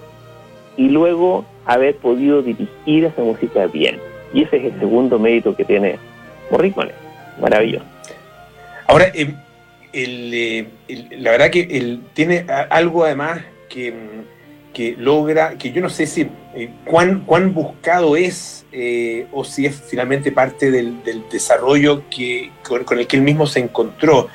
[0.77, 3.99] y luego haber podido dirigir esa música bien.
[4.35, 5.97] Y ese es el segundo mérito que tiene
[6.51, 6.91] Morricone.
[7.39, 7.85] Maravilloso.
[8.85, 9.33] Ahora, eh,
[9.93, 10.67] eh,
[11.11, 16.05] la verdad que él tiene algo además que, mm, que logra, que yo no sé
[16.05, 18.65] si eh, cuán, cuán buscado es
[19.31, 23.47] o si es finalmente parte del, del desarrollo que, con, con el que él mismo
[23.47, 24.27] se encontró,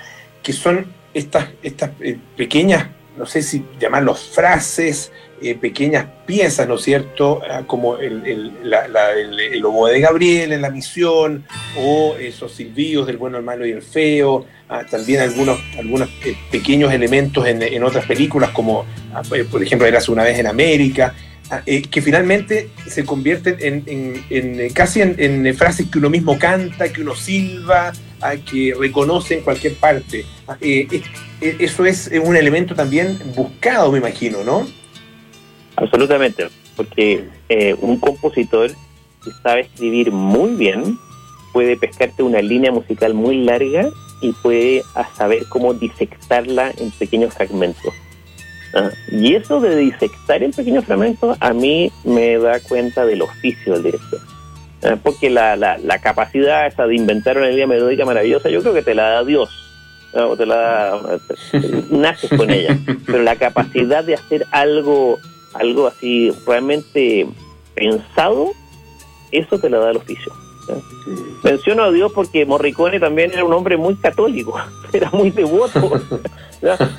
[0.43, 1.91] que son estas, estas
[2.39, 2.89] pequeñas,
[3.21, 7.41] no sé si llamarlos frases, eh, pequeñas piezas, ¿no es cierto?
[7.49, 8.53] Ah, Como el, el,
[9.53, 11.45] el, oboe de Gabriel en la misión,
[11.79, 16.35] o esos silbidos del bueno, el malo y el feo, ah, también algunos, algunos eh,
[16.51, 20.47] pequeños elementos en, en otras películas, como ah, eh, por ejemplo Eras una vez en
[20.47, 21.15] América,
[21.67, 27.01] que finalmente se convierten en, en- en, casi en frases que uno mismo canta, que
[27.03, 30.25] uno silba, ah, que reconoce en cualquier parte.
[30.61, 31.03] Eh,
[31.41, 34.67] eso es un elemento también buscado, me imagino, ¿no?
[35.77, 40.99] Absolutamente, porque eh, un compositor que sabe escribir muy bien
[41.53, 43.89] puede pescarte una línea musical muy larga
[44.21, 47.95] y puede a saber cómo disectarla en pequeños fragmentos.
[48.75, 53.75] Ah, Y eso de disectar en pequeños fragmentos a mí me da cuenta del oficio
[53.75, 54.21] del director.
[54.83, 58.75] Ah, Porque la, la, la capacidad esa de inventar una línea melódica maravillosa, yo creo
[58.75, 59.51] que te la da Dios.
[60.13, 61.01] O te la da,
[61.91, 62.77] naces con ella.
[63.07, 65.19] Pero la capacidad de hacer algo
[65.55, 67.27] algo así realmente
[67.75, 68.53] pensado,
[69.33, 70.33] eso te lo da el oficio.
[71.43, 74.55] Menciono a Dios porque Morricone también era un hombre muy católico,
[74.93, 75.93] era muy devoto.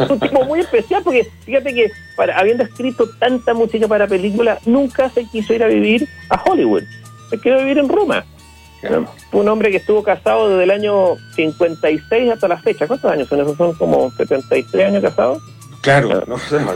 [0.10, 5.08] Un tipo muy especial porque fíjate que para, habiendo escrito tanta música para películas, nunca
[5.12, 6.82] se quiso ir a vivir a Hollywood,
[7.32, 8.24] se quedó a vivir en Roma.
[8.84, 8.90] ¿ya?
[9.32, 12.86] Fue un hombre que estuvo casado desde el año 56 hasta la fecha.
[12.88, 13.58] ¿Cuántos años son esos?
[13.58, 15.42] Son como 73 años casados.
[15.82, 16.36] Claro, no,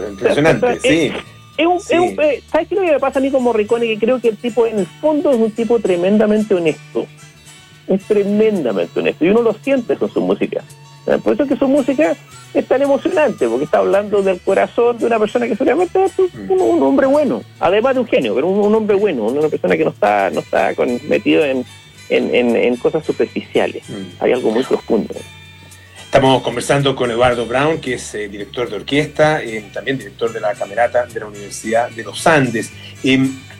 [0.09, 1.11] impresionante, sí.
[1.57, 1.93] Es un, Sí.
[1.93, 3.85] es un- eh, ¿Sabes qué es lo que me pasa a mí con Morricone?
[3.87, 7.05] Que creo que el tipo en el fondo es un tipo tremendamente honesto.
[7.87, 9.23] Es tremendamente honesto.
[9.25, 10.63] Y uno lo siente con su música.
[11.07, 12.15] Eh, Por eso es que su música
[12.53, 16.59] es tan emocionante, porque está hablando del corazón de una persona que seguramente es un,
[16.59, 17.43] un- hombre bueno.
[17.59, 19.23] Además de un genio, pero un, un hombre bueno.
[19.25, 21.65] Una persona que no está, no está con- metido en,
[22.09, 23.83] en, en- en cosas superficiales.
[23.89, 24.23] Mm.
[24.23, 25.13] Hay algo muy profundo.
[26.05, 30.39] Estamos conversando con Eduardo Brown, que es eh, director de orquesta, eh, también director de
[30.39, 32.71] la Camerata de la Universidad de los Andes.
[33.03, 33.19] Eh,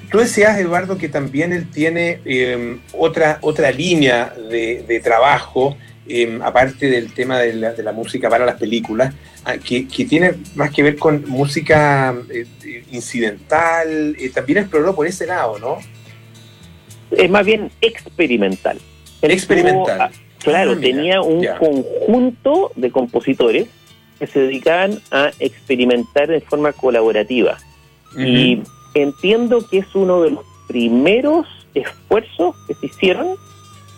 [0.10, 5.76] tú decías, Eduardo, que también él tiene eh, otra, otra línea de, de trabajo
[6.08, 9.14] em, aparte del tema de la, música para las películas,
[9.44, 12.46] ah, que, tiene más que ver con música eh,
[12.92, 15.78] incidental, eh, también exploró por ese lado, ¿no?
[17.12, 18.80] Es más bien experimental.
[19.22, 20.02] experimental.
[20.02, 23.68] Ah, claro, ah, tenía un conjunto de compositores
[24.20, 27.58] que se dedicaban a experimentar de forma colaborativa.
[28.18, 28.62] Y
[28.94, 33.36] entiendo que es uno de los primeros esfuerzos que se hicieron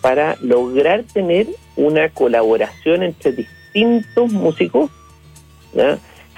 [0.00, 4.90] para lograr tener una colaboración entre distintos músicos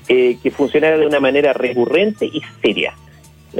[0.08, 2.94] eh, que funcionara de una manera recurrente y seria.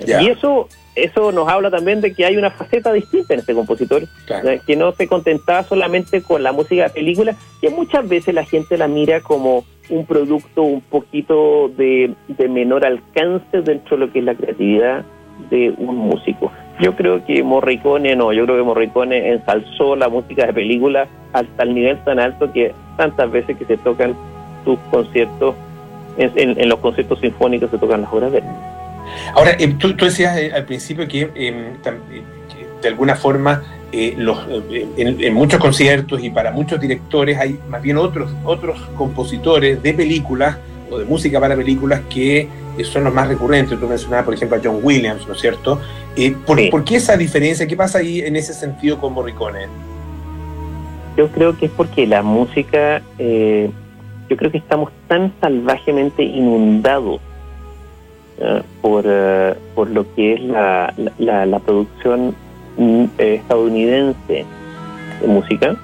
[0.07, 4.03] Y eso eso nos habla también de que hay una faceta distinta en este compositor,
[4.67, 8.77] que no se contentaba solamente con la música de película, que muchas veces la gente
[8.77, 12.15] la mira como un producto un poquito de,
[12.49, 15.05] menor alcance dentro de lo que es la creatividad
[15.51, 16.53] de un músico.
[16.81, 21.63] Yo creo que Morricone no, yo creo que Morricone ensalzó la música de película hasta
[21.63, 24.15] el nivel tan alto que tantas veces que se tocan
[24.65, 25.55] sus conciertos,
[26.17, 28.45] en, los conciertos sinfónicos se tocan las obras de él.
[29.35, 31.75] Ahora, eh, tú, decías eh, al principio que, em,
[32.83, 33.63] de alguna forma
[33.93, 34.39] eh, los,
[34.97, 40.57] en, muchos conciertos y para muchos directores hay más bien otros, otros compositores de películas
[40.91, 42.49] o de música para películas que
[42.85, 43.79] son los más recurrentes.
[43.79, 45.81] Tú mencionabas, por ejemplo, a John Williams, ¿no es cierto?
[46.47, 47.67] ¿por, qué esa diferencia?
[47.67, 49.67] ¿Qué pasa ahí en ese sentido con Morricone?
[51.17, 57.21] Yo creo que es porque la música, yo creo que estamos tan salvajemente inundados
[58.81, 62.35] por, eh, por lo que es la, la, producción
[62.79, 64.45] mm, eh, estadounidense
[65.21, 65.77] de música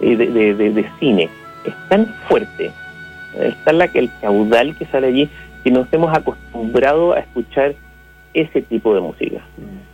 [0.00, 1.28] y de, de, cine.
[1.64, 2.72] Es tan fuerte,
[3.40, 5.28] está la, el caudal que sale allí,
[5.64, 7.74] que nos hemos acostumbrado a escuchar
[8.34, 9.44] ese tipo de música.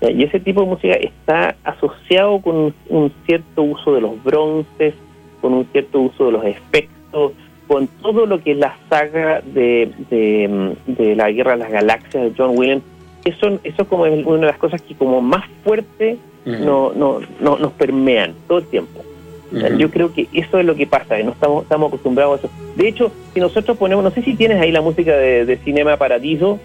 [0.01, 4.95] Y ese tipo de música está asociado con un cierto uso de los bronces,
[5.41, 7.33] con un cierto uso de los efectos,
[7.67, 12.33] con todo lo que es la saga de, de, la Guerra de las Galaxias de
[12.37, 12.83] John Williams,
[13.25, 17.59] eso, eso como es una de las cosas que como más fuerte no, no, no,
[17.59, 19.05] nos permean todo el tiempo.
[19.51, 22.55] Yo creo que eso es lo que pasa, no estamos, estamos acostumbrados a eso.
[22.77, 26.59] De hecho, si nosotros ponemos, no sé si tienes ahí la música de, Cinema Paradiso,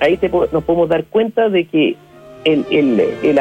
[0.00, 1.96] ahí te, nos podemos dar cuenta de que
[2.44, 3.38] el, el, el,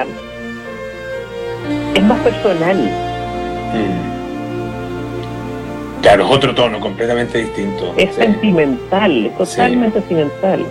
[1.95, 2.77] es más personal.
[6.01, 7.93] Claro, es otro tono completamente distinto.
[7.97, 10.65] Es sentimental, es totalmente sentimental.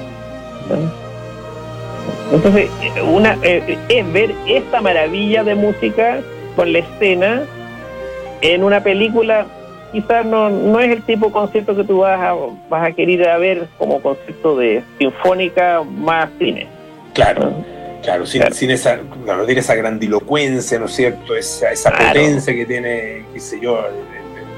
[2.33, 2.71] Entonces,
[3.11, 6.21] una eh, es ver esta maravilla de música
[6.57, 7.43] con la escena
[8.41, 9.47] en una película.
[9.93, 12.35] Quizás no, no es el tipo de concierto que tú vas a,
[12.69, 16.67] vas a querer a ver como concierto de sinfónica más cine.
[17.15, 17.53] Claro.
[18.03, 21.35] Claro, sin, sin esa, claro, tiene esa grandilocuencia, ¿no es cierto?
[21.35, 23.85] Esa, esa potencia que tiene, qué sé yo,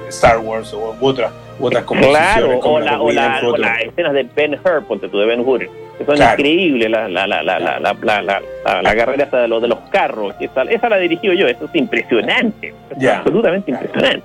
[0.09, 4.55] Star Wars o otras otras Claro, o, la, o, la, o las escenas de Ben
[4.55, 5.69] Hur, ponte tú, de Ben Hur,
[6.05, 10.35] son increíbles, la, la, la, la, la, la, la, carrera de los, de los carros,
[10.41, 14.25] esa, esa la dirigido yo, eso es impresionante, absolutamente impresionante.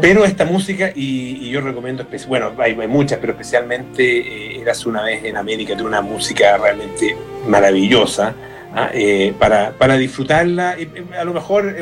[0.00, 5.02] Pero esta música, y, yo recomiendo, bueno, hay, hay, muchas, pero especialmente eh, Eras una
[5.02, 7.16] vez en América, tiene una música realmente
[7.46, 8.34] maravillosa.
[8.78, 8.90] ¿Ah?
[8.92, 10.76] Eh, para, para, disfrutarla.
[11.18, 11.74] A lo mejor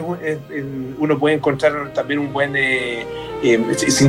[0.99, 2.55] uno puede encontrar también un buen...
[2.57, 3.05] Eh,
[3.43, 3.61] eh,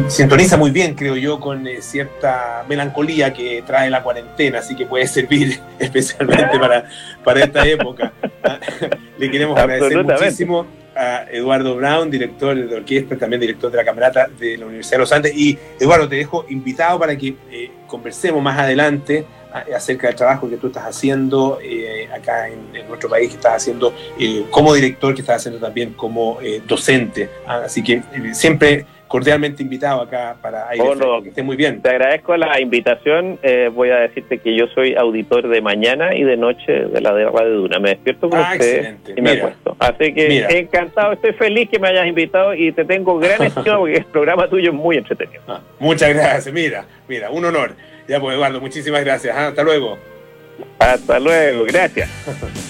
[0.10, 5.06] sintoniza muy bien, creo yo, con cierta melancolía que trae la cuarentena, así que puede
[5.08, 6.86] servir especialmente para,
[7.23, 8.13] para esta época.
[8.43, 8.60] ¿ah?
[9.17, 14.28] Le queremos agradecer muchísimo a Eduardo Brown, director de orquesta, también director de la Camerata
[14.39, 15.38] de la Universidad de los Andes.
[15.38, 17.36] Y Eduardo, te dejo invitado para que
[17.88, 23.30] conversemos más adelante acerca del trabajo que tú estás haciendo eh, acá en, nuestro país,
[23.30, 27.30] que estás haciendo eh, como director, que estás haciendo también como eh, docente.
[27.46, 27.62] ¿ah?
[27.66, 28.02] Así que
[28.34, 30.84] siempre cordialmente invitado acá para Aire
[31.24, 31.82] que esté muy bien.
[31.82, 33.40] Te agradezco la invitación.
[33.74, 37.24] voy a decirte que yo soy auditor de mañana y de noche de la de
[37.24, 37.80] Radio Duna.
[37.80, 39.78] Me despierto con ah, usted y me acuesto.
[39.80, 43.96] Así que encantado, estoy feliz que me hayas invitado y te tengo gran estima porque
[43.96, 45.42] el programa tuyo es muy entretenido.
[45.48, 46.54] Ah, muchas gracias.
[46.54, 47.76] Mira, mira, un honor.
[48.08, 49.36] Ya pues, Eduardo, muchísimas gracias.
[49.36, 49.48] ¿ah?
[49.48, 49.98] Hasta luego.
[50.80, 52.10] Hasta luego, gracias.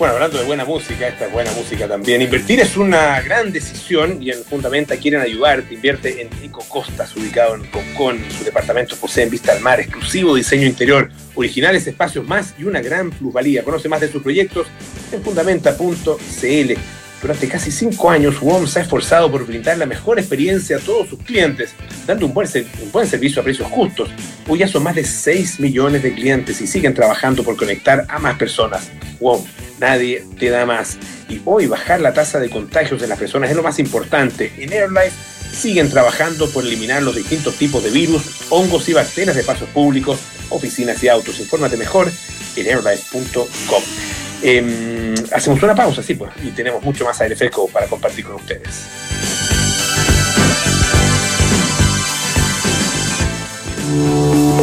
[0.00, 2.22] Bueno, hablando de buena música, esta es buena música también.
[2.22, 5.74] Invertir es una gran decisión y en Fundamenta quieren ayudarte.
[5.74, 8.18] Invierte en Eco Costas, ubicado en Concón.
[8.30, 12.80] Su departamento posee en vista al mar, exclusivo diseño interior, originales espacios más y una
[12.80, 13.62] gran plusvalía.
[13.62, 14.68] Conoce más de sus proyectos
[15.12, 16.72] en fundamenta.cl.
[17.20, 21.08] Durante casi cinco años, WOM se ha esforzado por brindar la mejor experiencia a todos
[21.08, 21.74] sus clientes,
[22.06, 24.08] dando un buen, servicio a precios justos.
[24.48, 28.18] Hoy ya son más de 6 millones de clientes y siguen trabajando por conectar a
[28.18, 28.90] más personas.
[29.20, 29.44] WOM
[29.80, 30.98] nadie te da más.
[31.28, 34.52] Y hoy bajar la tasa de contagios de las personas es lo más importante.
[34.58, 35.12] En AirLife
[35.52, 40.18] siguen trabajando por eliminar los distintos tipos de virus, hongos y bacterias de pasos públicos,
[40.50, 41.38] oficinas y autos.
[41.40, 42.10] Infórmate mejor
[42.56, 44.09] en airlife.com.
[44.42, 48.36] Em, hacemos una pausa, sí, pues, y tenemos mucho más aire fresco para compartir con
[48.36, 49.19] ustedes.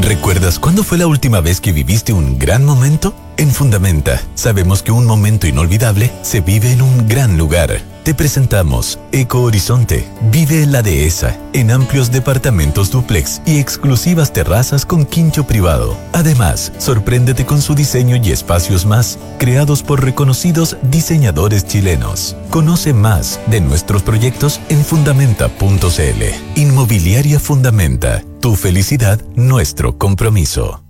[0.00, 3.14] ¿Recuerdas cuándo fue la última vez que viviste un gran momento?
[3.36, 7.80] En Fundamenta, sabemos que un momento inolvidable se vive en un gran lugar.
[8.04, 10.04] Te presentamos Eco Horizonte.
[10.30, 15.96] Vive la dehesa, en amplios departamentos duplex y exclusivas terrazas con quincho privado.
[16.12, 22.36] Además, sorpréndete con su diseño y espacios más, creados por reconocidos diseñadores chilenos.
[22.50, 26.60] Conoce más de nuestros proyectos en fundamenta.cl.
[26.60, 28.22] Inmobiliaria Fundamenta.
[28.40, 30.82] Tu felicidad, nuestro compromiso.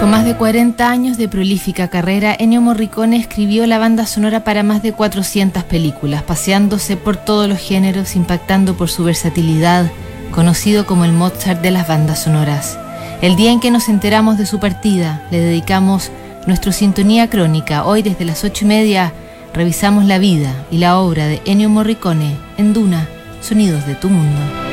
[0.00, 4.62] Con más de 40 años de prolífica carrera, Ennio Morricone escribió la banda sonora para
[4.62, 9.90] más de 400 películas, paseándose por todos los géneros, impactando por su versatilidad,
[10.32, 12.78] conocido como el Mozart de las bandas sonoras.
[13.22, 16.10] El día en que nos enteramos de su partida, le dedicamos
[16.46, 17.84] nuestra sintonía crónica.
[17.84, 19.12] Hoy desde las ocho y media
[19.54, 23.08] revisamos la vida y la obra de Ennio Morricone en Duna,
[23.40, 24.65] Sonidos de tu Mundo.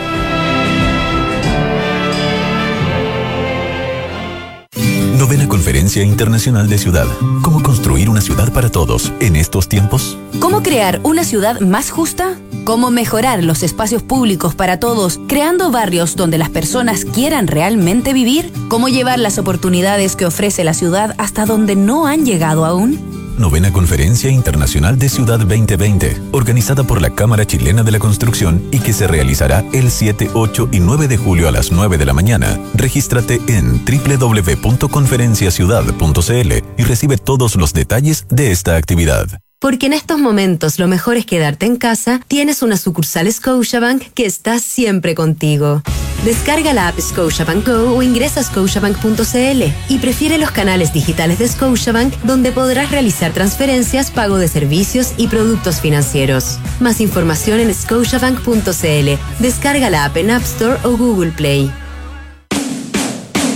[5.33, 7.07] Novena Conferencia Internacional de Ciudad.
[7.41, 10.15] ¿Cómo construir una ciudad para todos en estos tiempos?
[10.39, 12.35] ¿Cómo crear una ciudad más justa?
[12.65, 18.53] ¿Cómo mejorar los espacios públicos para todos, creando barrios donde las personas quieran realmente vivir?
[18.67, 23.22] ¿Cómo llevar las oportunidades que ofrece la ciudad hasta donde no han llegado aún?
[23.37, 28.79] Novena Conferencia Internacional de Ciudad 2020, organizada por la Cámara Chilena de la Construcción y
[28.79, 32.13] que se realizará el 7, 8 y 9 de julio a las 9 de la
[32.13, 32.59] mañana.
[32.73, 39.41] Regístrate en www.conferenciaciudad.cl y recibe todos los detalles de esta actividad.
[39.63, 44.25] Porque en estos momentos lo mejor es quedarte en casa, tienes una sucursal Scotiabank que
[44.25, 45.81] está siempre contigo.
[46.25, 51.47] Descarga la app Scotiabank Go o ingresa a scotiabank.cl y prefiere los canales digitales de
[51.47, 56.59] Scotiabank donde podrás realizar transferencias, pago de servicios y productos financieros.
[56.81, 59.39] Más información en scotiabank.cl.
[59.39, 61.71] Descarga la app en App Store o Google Play.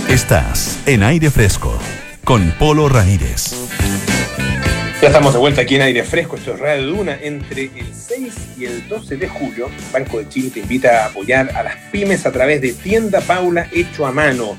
[0.08, 1.78] Estás en aire fresco
[2.24, 3.52] con Polo Ramírez.
[5.00, 7.16] Ya estamos de vuelta aquí en aire fresco, esto es Radio Duna.
[7.22, 11.56] Entre el 6 y el 12 de julio, Banco de Chile te invita a apoyar
[11.56, 14.56] a las pymes a través de Tienda Paula hecho a mano.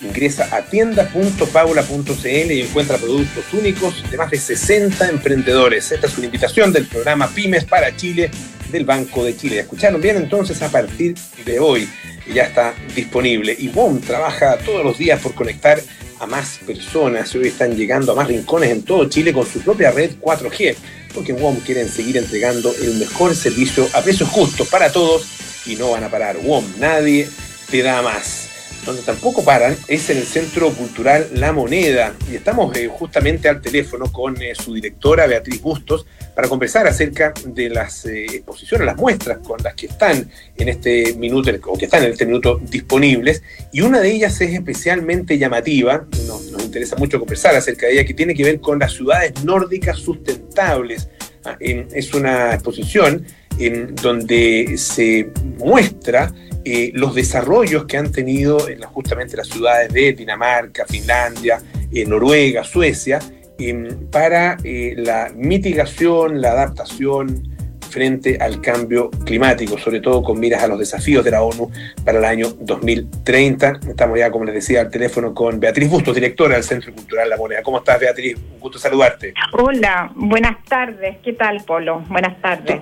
[0.00, 5.92] Ingresa a tienda.paula.cl y encuentra productos únicos de más de 60 emprendedores.
[5.92, 8.30] Esta es una invitación del programa Pymes para Chile
[8.70, 9.58] del Banco de Chile.
[9.58, 10.16] ¿Escucharon bien?
[10.16, 11.14] Entonces, a partir
[11.44, 11.86] de hoy
[12.32, 13.54] ya está disponible.
[13.58, 15.82] Y BOM trabaja todos los días por conectar
[16.22, 17.34] a más personas.
[17.34, 20.76] Hoy están llegando a más rincones en todo Chile con su propia red 4G,
[21.12, 25.26] porque WOM quieren seguir entregando el mejor servicio a precios justos para todos
[25.66, 26.36] y no van a parar.
[26.38, 27.28] WOM, nadie
[27.70, 28.51] te da más
[28.84, 32.14] donde tampoco paran, es en el Centro Cultural La Moneda.
[32.30, 37.32] Y estamos eh, justamente al teléfono con eh, su directora, Beatriz Bustos, para conversar acerca
[37.44, 41.84] de las eh, exposiciones, las muestras con las que están en este minuto, o que
[41.84, 43.42] están en este minuto disponibles.
[43.72, 48.14] Y una de ellas es especialmente llamativa, nos, interesa mucho conversar acerca de ella, que
[48.14, 51.08] tiene que ver con las ciudades nórdicas sustentables.
[51.44, 53.26] Ah, es una exposición
[53.58, 55.28] en donde se
[55.58, 56.32] muestra
[56.64, 61.60] eh, los desarrollos que han tenido en justamente las ciudades de Dinamarca, Finlandia,
[61.92, 63.18] eh, Noruega, Suecia,
[63.58, 67.52] em, para eh, la mitigación, la adaptación
[67.90, 71.70] frente al cambio climático, sobre todo con miras a los desafíos de la ONU
[72.04, 73.80] para el año 2030.
[73.88, 77.36] Estamos ya, como les decía, al teléfono con Beatriz Bustos, directora del Centro Cultural La
[77.36, 77.62] Moneda.
[77.62, 78.36] ¿Cómo estás, Beatriz?
[78.36, 79.34] Un gusto saludarte.
[79.52, 81.18] Hola, buenas tardes.
[81.22, 82.00] ¿Qué tal, Polo?
[82.08, 82.80] Buenas tardes.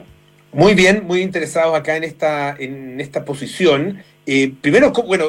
[0.53, 4.03] Muy bien, muy interesados acá en esta, en esta posición.
[4.27, 5.27] Eh, primero, bueno,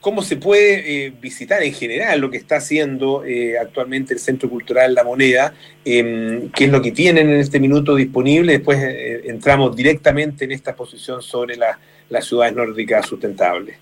[0.00, 4.50] cómo se puede eh, visitar en general lo que está haciendo eh, actualmente el Centro
[4.50, 5.54] Cultural La Moneda,
[5.84, 8.54] em, qué es lo que tienen en este minuto disponible.
[8.54, 8.78] Después
[9.24, 13.76] entramos directamente en esta posición sobre las ciudades nórdicas sustentables.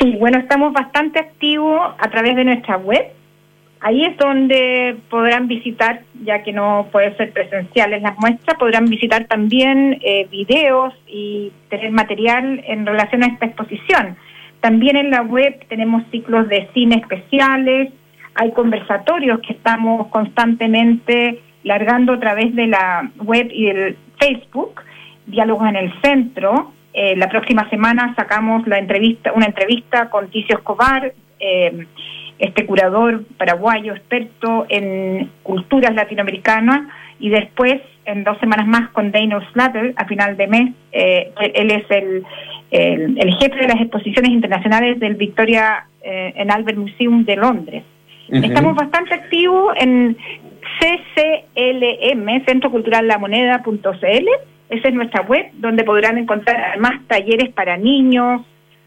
[0.00, 3.15] Sí, bueno, estamos bastante activos a través de nuestra web
[3.80, 9.26] Ahí es donde podrán visitar, ya que no puede ser presenciales las muestras, podrán visitar
[9.26, 14.16] también eh, videos y tener material en relación a esta exposición.
[14.60, 17.92] También en la web tenemos ciclos de cine especiales,
[18.34, 24.82] hay conversatorios que estamos constantemente largando a través de la web y el Facebook,
[25.26, 26.72] Diálogos en el Centro.
[26.92, 31.86] Eh, la próxima semana sacamos la entrevista, una entrevista con Ticio Escobar, eh,
[32.38, 39.40] este curador paraguayo experto en culturas latinoamericanas, y después, en dos semanas más, con Daniel
[39.52, 40.74] Slater, a final de mes.
[40.92, 42.24] Eh, él es el,
[42.70, 47.84] el, jefe de las exposiciones internacionales del Victoria eh, en Albert Museum de Londres.
[48.28, 50.16] Estamos bastante activos en
[50.80, 54.28] CCLM, Centro Cultural La Moneda.cl.
[54.68, 58.42] Esa es nuestra web, donde podrán encontrar más talleres para niños,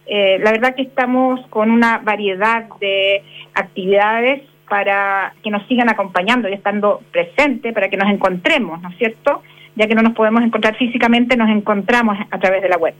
[0.09, 3.21] eh, la verdad que estamos con una variedad de
[3.53, 8.97] actividades para que nos sigan acompañando y estando presentes, para que nos encontremos, ¿no es
[8.97, 9.43] cierto?
[9.75, 12.95] Ya que no nos podemos encontrar físicamente, nos encontramos a través de la web.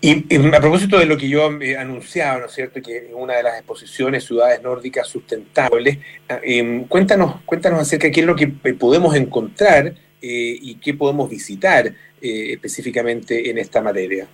[0.00, 3.42] Y, a propósito de lo que yo he anunciado, ¿no es cierto?, que una de
[3.44, 5.98] las exposiciones Ciudades Nórdicas Sustentables,
[6.42, 11.30] em, cuéntanos, cuéntanos acerca de qué es lo que podemos encontrar eh, y qué podemos
[11.30, 14.26] visitar eh, específicamente en esta materia.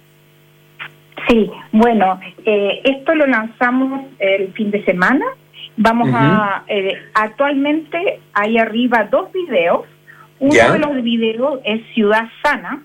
[1.28, 5.24] Sí, bueno, eh, esto lo lanzamos el fin de semana.
[5.76, 9.86] Vamos a, eh, actualmente hay arriba dos videos.
[10.38, 12.82] Uno de los videos es Ciudad Sana,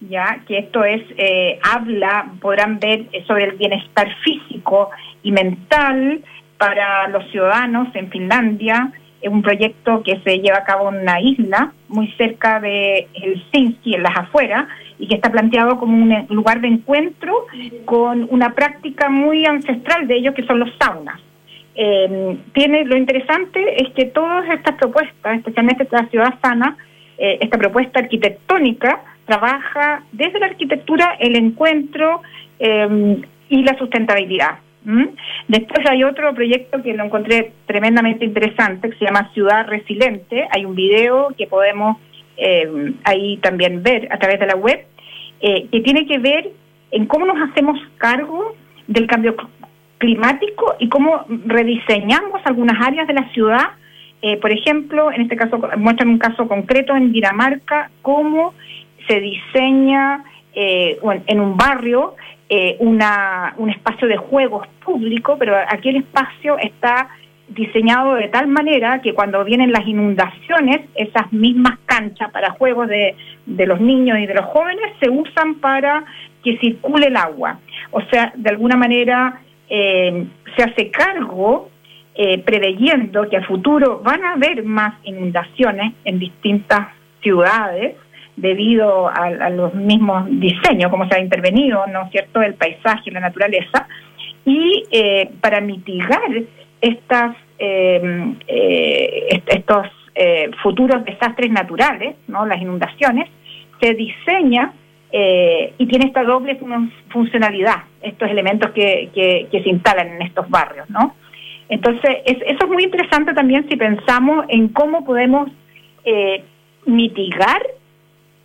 [0.00, 4.90] ya que esto es, eh, habla, podrán ver sobre el bienestar físico
[5.22, 6.22] y mental
[6.56, 8.92] para los ciudadanos en Finlandia.
[9.20, 13.94] Es un proyecto que se lleva a cabo en una isla muy cerca de Helsinki,
[13.94, 14.66] en las afueras,
[15.00, 17.46] y que está planteado como un lugar de encuentro
[17.86, 21.18] con una práctica muy ancestral de ellos que son los saunas.
[21.74, 26.76] Eh, tiene lo interesante es que todas estas propuestas, especialmente esta ciudad sana,
[27.16, 32.20] eh, esta propuesta arquitectónica trabaja desde la arquitectura el encuentro
[32.58, 34.58] eh, y la sustentabilidad.
[35.46, 40.48] Después hay otro proyecto que lo encontré tremendamente interesante que se llama Ciudad Resiliente.
[40.50, 41.98] Hay un video que podemos
[42.40, 44.80] eh, ahí también ver a través de la web,
[45.40, 46.50] eh, que tiene que ver
[46.90, 49.36] en cómo nos hacemos cargo del cambio
[49.98, 53.72] climático y cómo rediseñamos algunas áreas de la ciudad.
[54.22, 58.54] Eh, por ejemplo, en este caso, muestran un caso concreto en Dinamarca, cómo
[59.06, 62.16] se diseña en un barrio
[62.80, 67.08] una, un espacio de juegos público, pero aquí el espacio está
[67.50, 73.16] diseñado de tal manera que cuando vienen las inundaciones, esas mismas canchas para juegos de,
[73.46, 76.04] de los niños y de los jóvenes se usan para
[76.42, 77.58] que circule el agua.
[77.90, 80.26] O sea, de alguna manera eh,
[80.56, 81.70] se hace cargo
[82.14, 86.88] eh, preveyendo que a futuro van a haber más inundaciones en distintas
[87.22, 87.96] ciudades
[88.36, 93.20] debido a, los mismos diseños, como se ha intervenido, ¿no es cierto?, el paisaje la
[93.20, 93.86] naturaleza,
[94.46, 96.30] y eh, para mitigar
[96.80, 102.46] estas, em, eh, estos eh, futuros desastres naturales, ¿no?
[102.46, 103.28] las inundaciones,
[103.80, 104.72] se diseña
[105.12, 106.58] eh, y tiene esta doble
[107.08, 110.88] funcionalidad, estos elementos que, que, se instalan en estos barrios.
[110.90, 111.14] ¿no?
[111.68, 115.50] Entonces, eso es muy interesante también si pensamos en cómo podemos
[116.86, 117.62] mitigar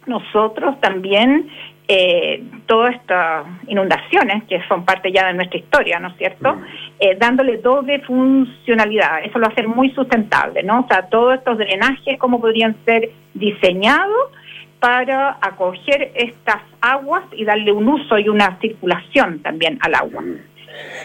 [0.07, 1.49] nosotros también
[1.88, 6.59] eh, todas estas inundaciones, que son parte ya de nuestra historia, ¿no es cierto?
[6.99, 9.23] Eh, dándole doble funcionalidad.
[9.23, 10.81] Eso lo hace muy sustentable, ¿no?
[10.81, 14.31] O sea, todos estos drenajes, ¿cómo podrían ser diseñados
[14.79, 20.23] para acoger estas aguas y darle un uso y una circulación también al agua?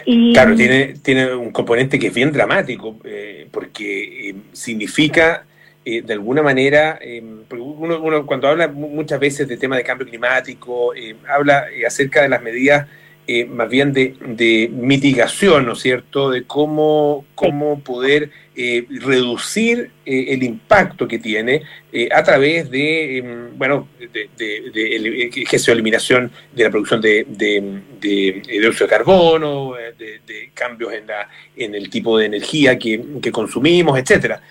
[0.05, 5.45] Y, claro, tiene, tiene un componente que es bien dramático, eh, porque eh, significa
[5.83, 10.93] eh, de alguna manera, eh, uno, cuando habla muchas veces de tema de cambio climático,
[10.93, 12.87] eh, habla acerca de las medidas
[13.47, 21.17] más bien de, mitigación, ¿no es cierto?, de cómo, cómo poder reducir el impacto que
[21.17, 21.61] tiene
[22.13, 24.95] a través de, em, bueno, de, de, de,
[25.71, 31.89] eliminación de la producción de, de, dióxido de carbono, de, cambios en, la, en el
[31.89, 34.41] tipo de energía que, que consumimos, etcétera.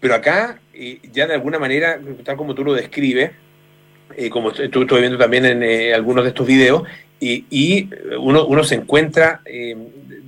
[0.00, 3.32] Pero acá, eh, ya de alguna manera, tal como tú lo describes,
[4.16, 6.82] eh, como estuve viendo también en eh, algunos de estos videos,
[7.20, 7.90] y,
[8.20, 9.40] uno, uno, se encuentra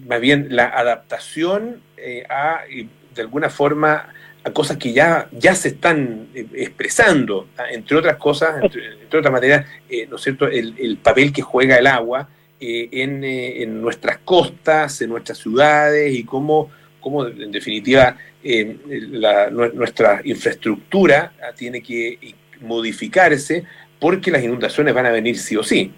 [0.08, 1.82] más bien la adaptación
[2.28, 2.62] a,
[3.14, 4.12] de alguna forma,
[4.42, 9.66] a cosas que ya, ya se están expresando, entre otras cosas, entre, otras materias,
[10.08, 15.10] ¿no es cierto?, el, el, papel que juega el agua en, en nuestras costas, en
[15.10, 18.16] nuestras ciudades y cómo cómo en definitiva
[19.74, 22.18] nuestra infraestructura tiene que
[22.62, 23.64] modificarse
[23.98, 25.92] porque las inundaciones van a venir sí o sí.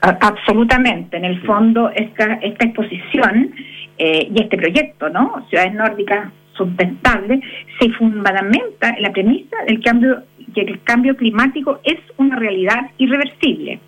[0.00, 1.16] Absolutamente.
[1.16, 3.54] En el fondo, esta, esta exposición
[3.98, 5.46] y este proyecto, ¿no?
[5.48, 7.40] Ciudades Nórdicas sustentable
[7.78, 10.22] se fundamenta en la premisa del cambio
[10.54, 13.80] que el cambio climático es una realidad irreversible.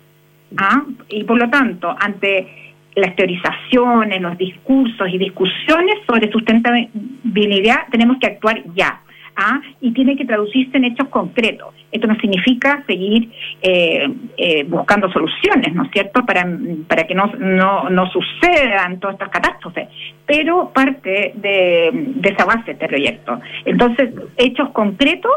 [0.57, 0.83] ¿ah?
[1.09, 8.27] Y por lo tanto, ante las teorizaciones, los discursos y discusiones sobre sustentabilidad, tenemos que
[8.27, 9.01] actuar ya.
[9.35, 9.61] ¿ah?
[9.79, 11.73] y tiene que traducirse en hechos concretos.
[11.91, 13.31] Esto no significa seguir
[13.61, 16.45] eh, eh, buscando soluciones, ¿no es cierto?, para,
[16.87, 19.87] para que no, no, no sucedan todas estas catástrofes,
[20.25, 23.39] pero parte de, de esa base este proyecto.
[23.65, 25.31] Entonces, hechos concretos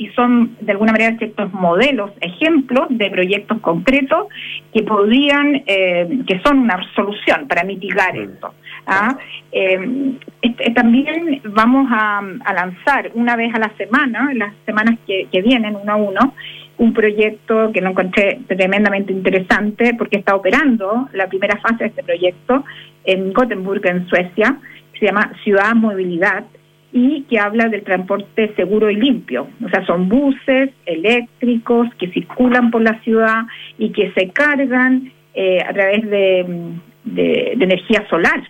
[0.00, 4.28] y son de alguna manera ciertos modelos, ejemplos de proyectos concretos
[4.72, 8.54] que podrían, eh, que son una solución para mitigar esto.
[8.86, 9.18] ¿ah?
[9.52, 12.22] Eh, este, también vamos a,
[12.54, 16.34] lanzar una vez a la semana, en las semanas que, vienen, uno a uno,
[16.78, 22.02] un proyecto que lo encontré tremendamente interesante porque está operando la primera fase de este
[22.02, 22.64] proyecto
[23.04, 24.56] en Gothenburg, en Suecia,
[24.98, 26.44] se llama Ciudad Movilidad
[26.92, 29.48] y que habla del transporte seguro y limpio.
[29.64, 33.42] O sea, son buses eléctricos que circulan por la ciudad
[33.78, 36.72] y que se cargan eh, a través de,
[37.04, 38.42] de, energía solar.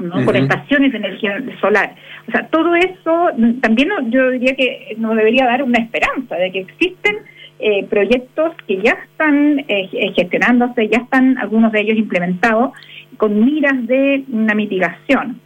[0.00, 0.24] ¿no?
[0.24, 1.94] con estaciones de energía solar.
[2.26, 3.28] O sea, todo eso
[3.60, 7.18] también yo diría que nos debería dar una esperanza de que existen
[7.60, 12.72] eh, proyectos que ya están eh, gestionándose, ya están algunos de ellos implementados
[13.16, 15.40] con miras de una mitigación.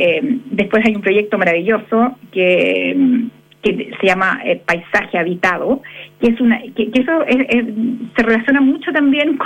[0.00, 0.20] Eh,
[0.52, 3.26] después hay un proyecto maravilloso que,
[3.60, 5.82] se llama eh, Paisaje Habitado,
[6.20, 7.24] que es una que, eso
[8.16, 9.36] se relaciona mucho también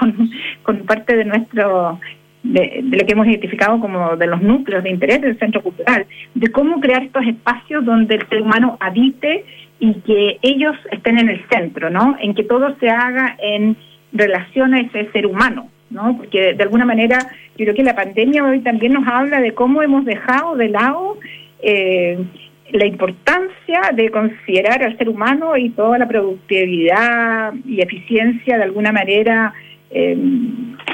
[0.62, 1.98] con, parte de nuestro
[2.42, 6.52] de, lo que hemos identificado como de los núcleos de interés del centro cultural, de
[6.52, 9.44] cómo crear estos espacios donde el ser humano habite
[9.80, 12.14] y que ellos estén en el centro, ¿no?
[12.20, 13.76] En que todo se haga en
[14.12, 15.71] relación a ese ser humano.
[15.92, 16.16] ¿No?
[16.16, 17.18] Porque de alguna manera
[17.56, 21.18] yo creo que la pandemia hoy también nos habla de cómo hemos dejado de lado
[21.62, 22.18] eh,
[22.72, 28.92] la importancia de considerar al ser humano y toda la productividad y eficiencia de alguna
[28.92, 29.52] manera
[29.90, 30.16] eh,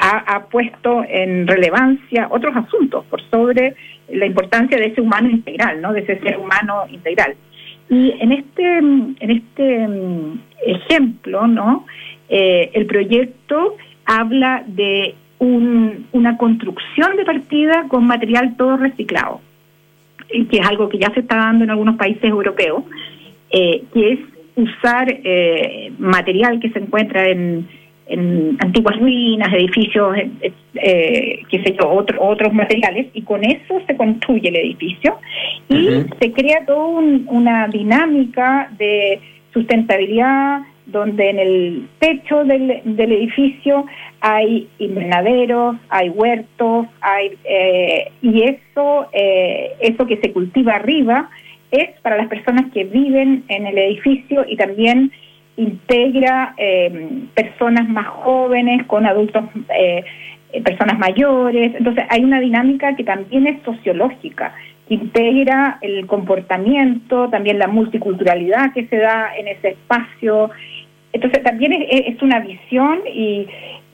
[0.01, 3.75] ha, puesto en relevancia otros asuntos por sobre
[4.09, 5.93] la importancia de ese humano integral, ¿no?
[5.93, 7.37] De ese ser humano integral.
[7.89, 11.87] Y en este en este mm, ejemplo, ¿no?
[12.29, 13.77] Eh, el proyecto
[14.09, 19.41] habla de una construcción de partida con material todo reciclado,
[20.29, 22.83] que es algo que ya se está dando en algunos países europeos,
[23.51, 24.19] eh, que es
[24.57, 27.69] usar eh, material que se encuentra en,
[28.61, 34.57] antiguas ruinas, edificios, eh, qué sé yo, otros materiales, y con eso se construye el
[34.57, 35.19] edificio
[35.69, 36.87] y se crea toda
[37.27, 39.21] una dinámica de
[39.53, 43.85] sustentabilidad, donde en el techo del, edificio
[44.21, 51.29] hay invernaderos, hay huertos, hay eh, y eso, eh, eso que se cultiva arriba
[51.71, 55.13] es para las personas que viven en el edificio y también
[55.57, 59.45] integra eh, personas más jóvenes con adultos,
[60.65, 61.75] personas mayores.
[61.75, 64.55] Entonces hay una dinámica que también es sociológica
[64.89, 70.51] que integra el comportamiento, también la multiculturalidad que se da en ese espacio,
[71.13, 73.47] entonces también es, una visión y,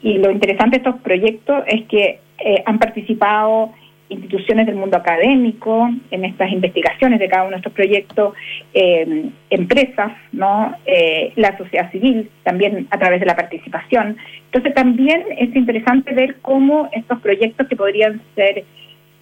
[0.02, 3.72] lo interesante de estos proyectos es que eh, han participado
[4.10, 8.34] instituciones del mundo académico en estas investigaciones de cada uno de estos proyectos,
[8.74, 14.18] eh, empresas, no, eh, la sociedad civil también a través de la participación.
[14.46, 18.64] Entonces también es interesante ver cómo estos proyectos que podrían ser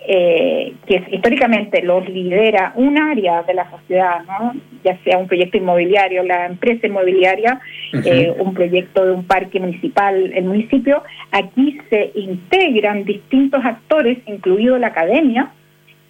[0.06, 4.52] eh, que históricamente los lidera un área de la sociedad, ¿no?
[4.82, 7.60] ya sea un proyecto inmobiliario, la empresa inmobiliaria,
[7.92, 14.76] eh, un proyecto de un parque municipal, el municipio, aquí se integran distintos actores, incluido
[14.78, 15.52] la academia,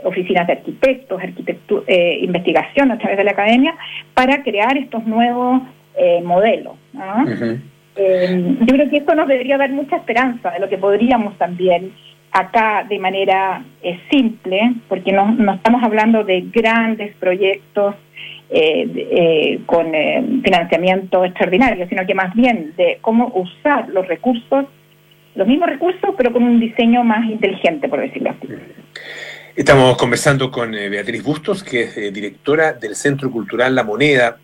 [0.05, 1.23] oficinas de arquitectos,
[1.87, 3.75] eh, investigación a través de la academia,
[4.15, 5.63] para crear estos nuevos
[5.97, 6.77] eh, modelos.
[6.95, 11.93] yo creo que esto nos debería dar mucha esperanza de lo que podríamos también
[12.33, 17.95] acá de manera eh, simple, porque no, no, estamos hablando de grandes proyectos
[18.49, 19.93] eh, eh, con
[20.43, 24.65] financiamiento extraordinario, sino que más bien de cómo usar los recursos,
[25.35, 28.49] los mismos recursos, pero con un diseño más inteligente, por decirlo así.
[29.55, 34.39] Estamos conversando con Beatriz Bustos, que es directora del Centro Cultural La Moneda.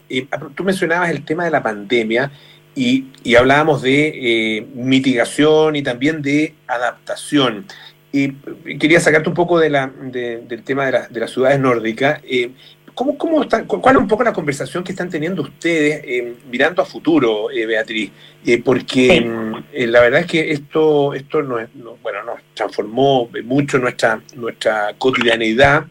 [0.55, 2.31] tú mencionabas el tema de la pandemia
[2.79, 7.67] y, hablábamos de eh, mitigación y también de adaptación.
[8.11, 8.33] Y
[8.79, 12.21] quería sacarte un poco de la, del tema de, de, las ciudades nórdicas.
[12.25, 12.53] Eh,
[12.99, 16.85] ¿Cómo, cómo ¿Cuál es un poco la conversación que están teniendo ustedes eh, mirando a
[16.85, 18.11] futuro, eh, Beatriz?
[18.45, 19.25] Eh, porque
[19.73, 21.69] la verdad es que esto, esto nos,
[22.03, 25.85] bueno, nos transformó mucho nuestra, nuestra cotidianeidad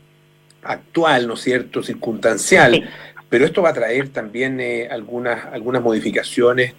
[0.63, 2.89] actual, ¿no es cierto?, circunstancial,
[3.29, 6.73] pero esto va a traer también algunas, algunas modificaciones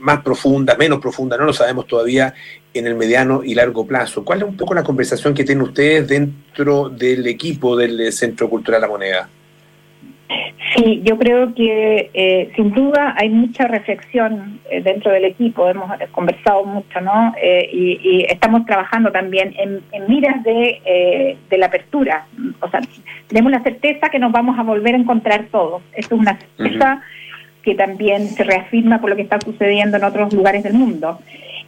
[0.00, 2.34] más profundas, menos profundas, no lo sabemos todavía
[2.74, 4.24] en el mediano y largo plazo.
[4.24, 8.80] ¿Cuál es un poco la conversación que tienen ustedes dentro del equipo del Centro Cultural
[8.80, 9.28] La Moneda?
[10.78, 15.90] Sí, yo creo que eh, sin duda hay mucha reflexión eh, dentro del equipo, hemos
[16.12, 17.34] conversado mucho, ¿no?
[17.42, 22.26] Eh, y, estamos trabajando también en, miras de, la apertura.
[22.60, 22.80] O sea,
[23.26, 25.82] tenemos la certeza que nos vamos a volver a encontrar todos.
[25.94, 27.02] Esto es una certeza
[27.62, 31.18] que también se reafirma por lo que está sucediendo en otros lugares del mundo.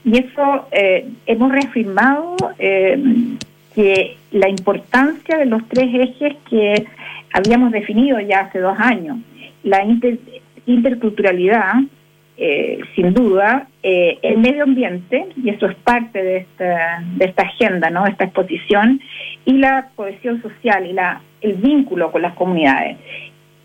[0.04, 0.68] Y eso
[1.26, 2.36] hemos reafirmado
[3.74, 6.86] que la importancia de los tres ejes que
[7.32, 9.18] habíamos definido ya hace dos años.
[9.62, 9.84] La
[10.66, 11.74] interculturalidad,
[12.36, 17.42] eh, sin duda, eh, el medio ambiente, y eso es parte de esta, de esta
[17.42, 18.06] agenda, ¿no?
[18.06, 19.00] esta exposición,
[19.44, 22.96] y la cohesión social y la, el vínculo con las comunidades.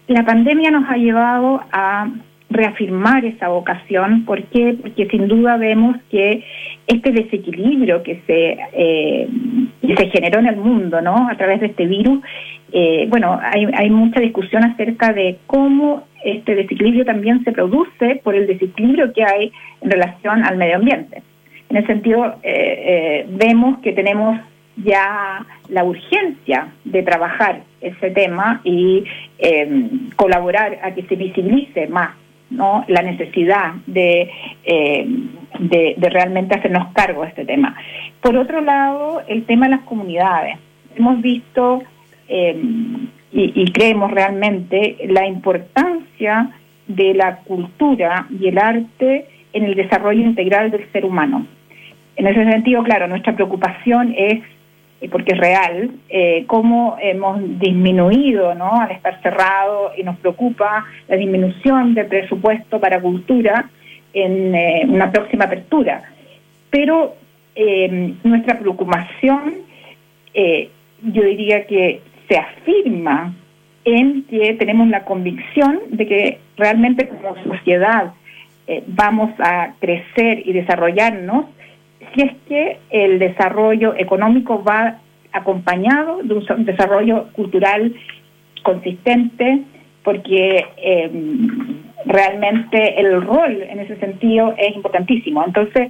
[0.08, 2.10] La pandemia nos ha llevado a
[2.50, 4.26] reafirmar esa vocación.
[4.26, 4.76] ¿Por qué?
[4.80, 6.44] Porque sin duda vemos que
[6.88, 9.28] este desequilibrio que se, eh,
[9.82, 11.28] se generó en el mundo ¿no?
[11.30, 12.20] a través de este virus,
[12.72, 18.36] eh, bueno, hay, hay mucha discusión acerca de cómo este desequilibrio también se produce por
[18.36, 19.52] el desequilibrio que hay
[19.82, 21.22] en relación al medio ambiente.
[21.70, 24.40] En ese sentido, eh, vemos que tenemos
[24.78, 29.04] ya la urgencia de trabajar ese tema y
[30.16, 32.10] colaborar a que se visibilice más
[32.50, 32.86] ¿no?
[32.88, 34.30] la necesidad de,
[34.64, 35.06] eh,
[35.60, 37.76] de, realmente hacernos cargo de este tema.
[38.22, 40.58] Por otro lado, el tema de las comunidades.
[40.96, 41.84] Hemos visto
[42.28, 42.56] eh,
[43.32, 46.52] y, creemos realmente la importancia
[46.88, 51.46] de la cultura y el arte en el desarrollo integral del ser humano.
[52.16, 54.42] En ese sentido, claro, nuestra preocupación es
[55.12, 58.80] porque es real, eh, cómo hemos disminuido ¿no?
[58.80, 63.70] al estar cerrado y nos preocupa la disminución del presupuesto para cultura
[64.14, 66.02] en eh, una próxima apertura.
[66.70, 67.16] Pero
[67.56, 69.56] eh, nuestra preocupación,
[71.02, 73.34] yo diría que se afirma
[73.84, 78.14] en que tenemos la convicción de que realmente como sociedad
[78.88, 81.46] vamos a crecer y desarrollarnos
[82.14, 85.00] si es que el desarrollo económico va
[85.32, 87.94] acompañado de un desarrollo cultural
[88.64, 89.62] consistente,
[90.04, 95.44] porque em, realmente el rol en ese sentido es importantísimo.
[95.46, 95.90] Entonces,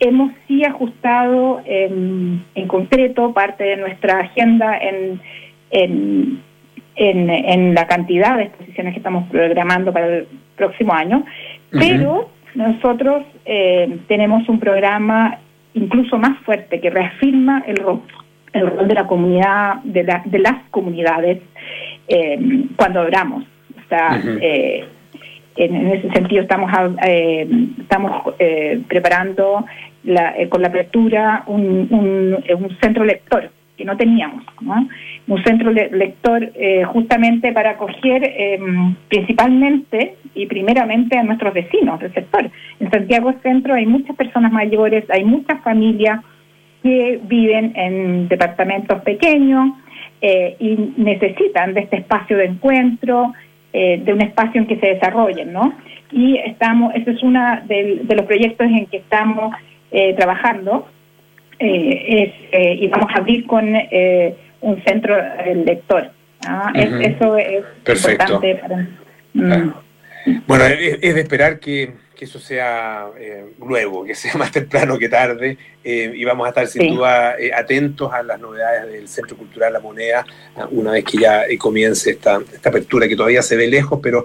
[0.00, 5.20] hemos sí ajustado em, en concreto parte de nuestra agenda en,
[5.74, 6.40] en,
[6.96, 11.24] en, la cantidad de exposiciones que estamos programando para el próximo año,
[11.70, 15.38] pero nosotros eh, tenemos un programa
[15.74, 18.02] incluso más fuerte que reafirma el rol,
[18.52, 21.40] el rol de la comunidad, de, de las comunidades
[22.06, 22.38] eh,
[22.76, 23.44] cuando oramos.
[23.44, 24.84] O sea, eh,
[25.56, 26.70] en, ese sentido estamos
[27.06, 27.46] eh,
[27.80, 28.34] estamos
[28.86, 29.64] preparando
[30.48, 34.88] con la apertura un, un centro lector que no teníamos, ¿no?
[35.26, 38.60] un centro lector eh, justamente para acoger eh,
[39.08, 42.50] principalmente y primeramente a nuestros vecinos del sector.
[42.78, 46.20] En Santiago Centro hay muchas personas mayores, hay muchas familias
[46.82, 49.70] que viven en departamentos pequeños
[50.20, 53.32] eh, y necesitan de este espacio de encuentro,
[53.72, 55.74] de un espacio en que se desarrollen, ¿no?
[56.12, 59.52] Y estamos, ese es uno de, de los proyectos en que estamos
[60.16, 60.93] trabajando eh,
[61.58, 65.16] es, eh, y vamos a abrir con eh, un centro
[65.64, 66.10] lector.
[66.46, 66.72] ¿ah?
[66.74, 68.88] eso es importante para...
[69.34, 69.52] Mm.
[69.52, 69.80] Ah.
[70.46, 73.08] Bueno, es, de esperar que, eso sea
[73.58, 78.22] nuevo, que sea más temprano que tarde, y vamos a estar sin duda atentos a
[78.22, 80.24] las novedades del Centro Cultural La Moneda,
[80.70, 84.24] una vez que ya comience esta, esta apertura, que todavía se ve lejos, pero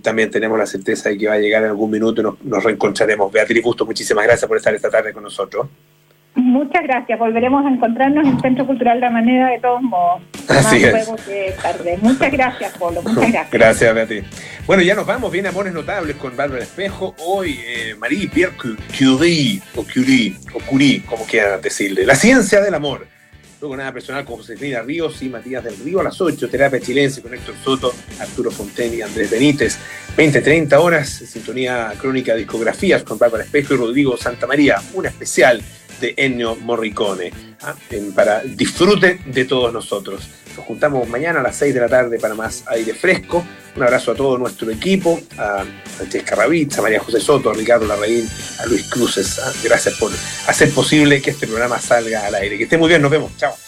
[0.00, 2.62] también tenemos la certeza de que va a llegar en algún minuto y nos, nos
[2.62, 3.32] reencontraremos.
[3.32, 5.66] Beatriz Busto, muchísimas gracias por estar esta tarde con nosotros.
[6.36, 7.18] Muchas gracias.
[7.18, 10.22] Volveremos a encontrarnos en el Centro Cultural La Manera de todos modos.
[10.48, 11.08] Así es.
[11.26, 11.98] que tarde.
[12.02, 13.02] Muchas gracias, Polo.
[13.02, 13.50] Muchas gracias.
[13.50, 14.24] gracias, Beatriz.
[14.66, 15.32] Bueno, ya nos vamos.
[15.32, 17.14] Bien, Amores Notables con Bárbara Espejo.
[17.24, 22.04] Hoy, eh, Marie Pierre Curie, o Curie, o Curie, como quieran decirle.
[22.04, 23.06] La ciencia del amor.
[23.58, 26.48] Luego nada personal con Josefina Ríos y Matías del Río a las 8.
[26.50, 29.78] Terapia chilense con Héctor Soto, Arturo Fonten y Andrés Benítez.
[30.18, 31.08] 20-30 horas.
[31.08, 34.76] Sintonía crónica discografías con Bárbara Espejo y Rodrigo Santa María.
[34.92, 35.62] Una especial
[36.00, 37.32] de Ennio Morricone,
[37.62, 37.74] ¿ah?
[38.14, 40.28] para disfrute de todos nosotros.
[40.56, 43.44] Nos juntamos mañana a las 6 de la tarde para más aire fresco.
[43.76, 45.64] Un abrazo a todo nuestro equipo, a
[45.96, 48.26] Francesca Ravizza, a María José Soto, a Ricardo Larraín,
[48.60, 49.38] a Luis Cruces.
[49.38, 49.52] ¿ah?
[49.62, 50.10] Gracias por
[50.46, 52.56] hacer posible que este programa salga al aire.
[52.56, 53.36] Que esté muy bien, nos vemos.
[53.36, 53.65] Chao.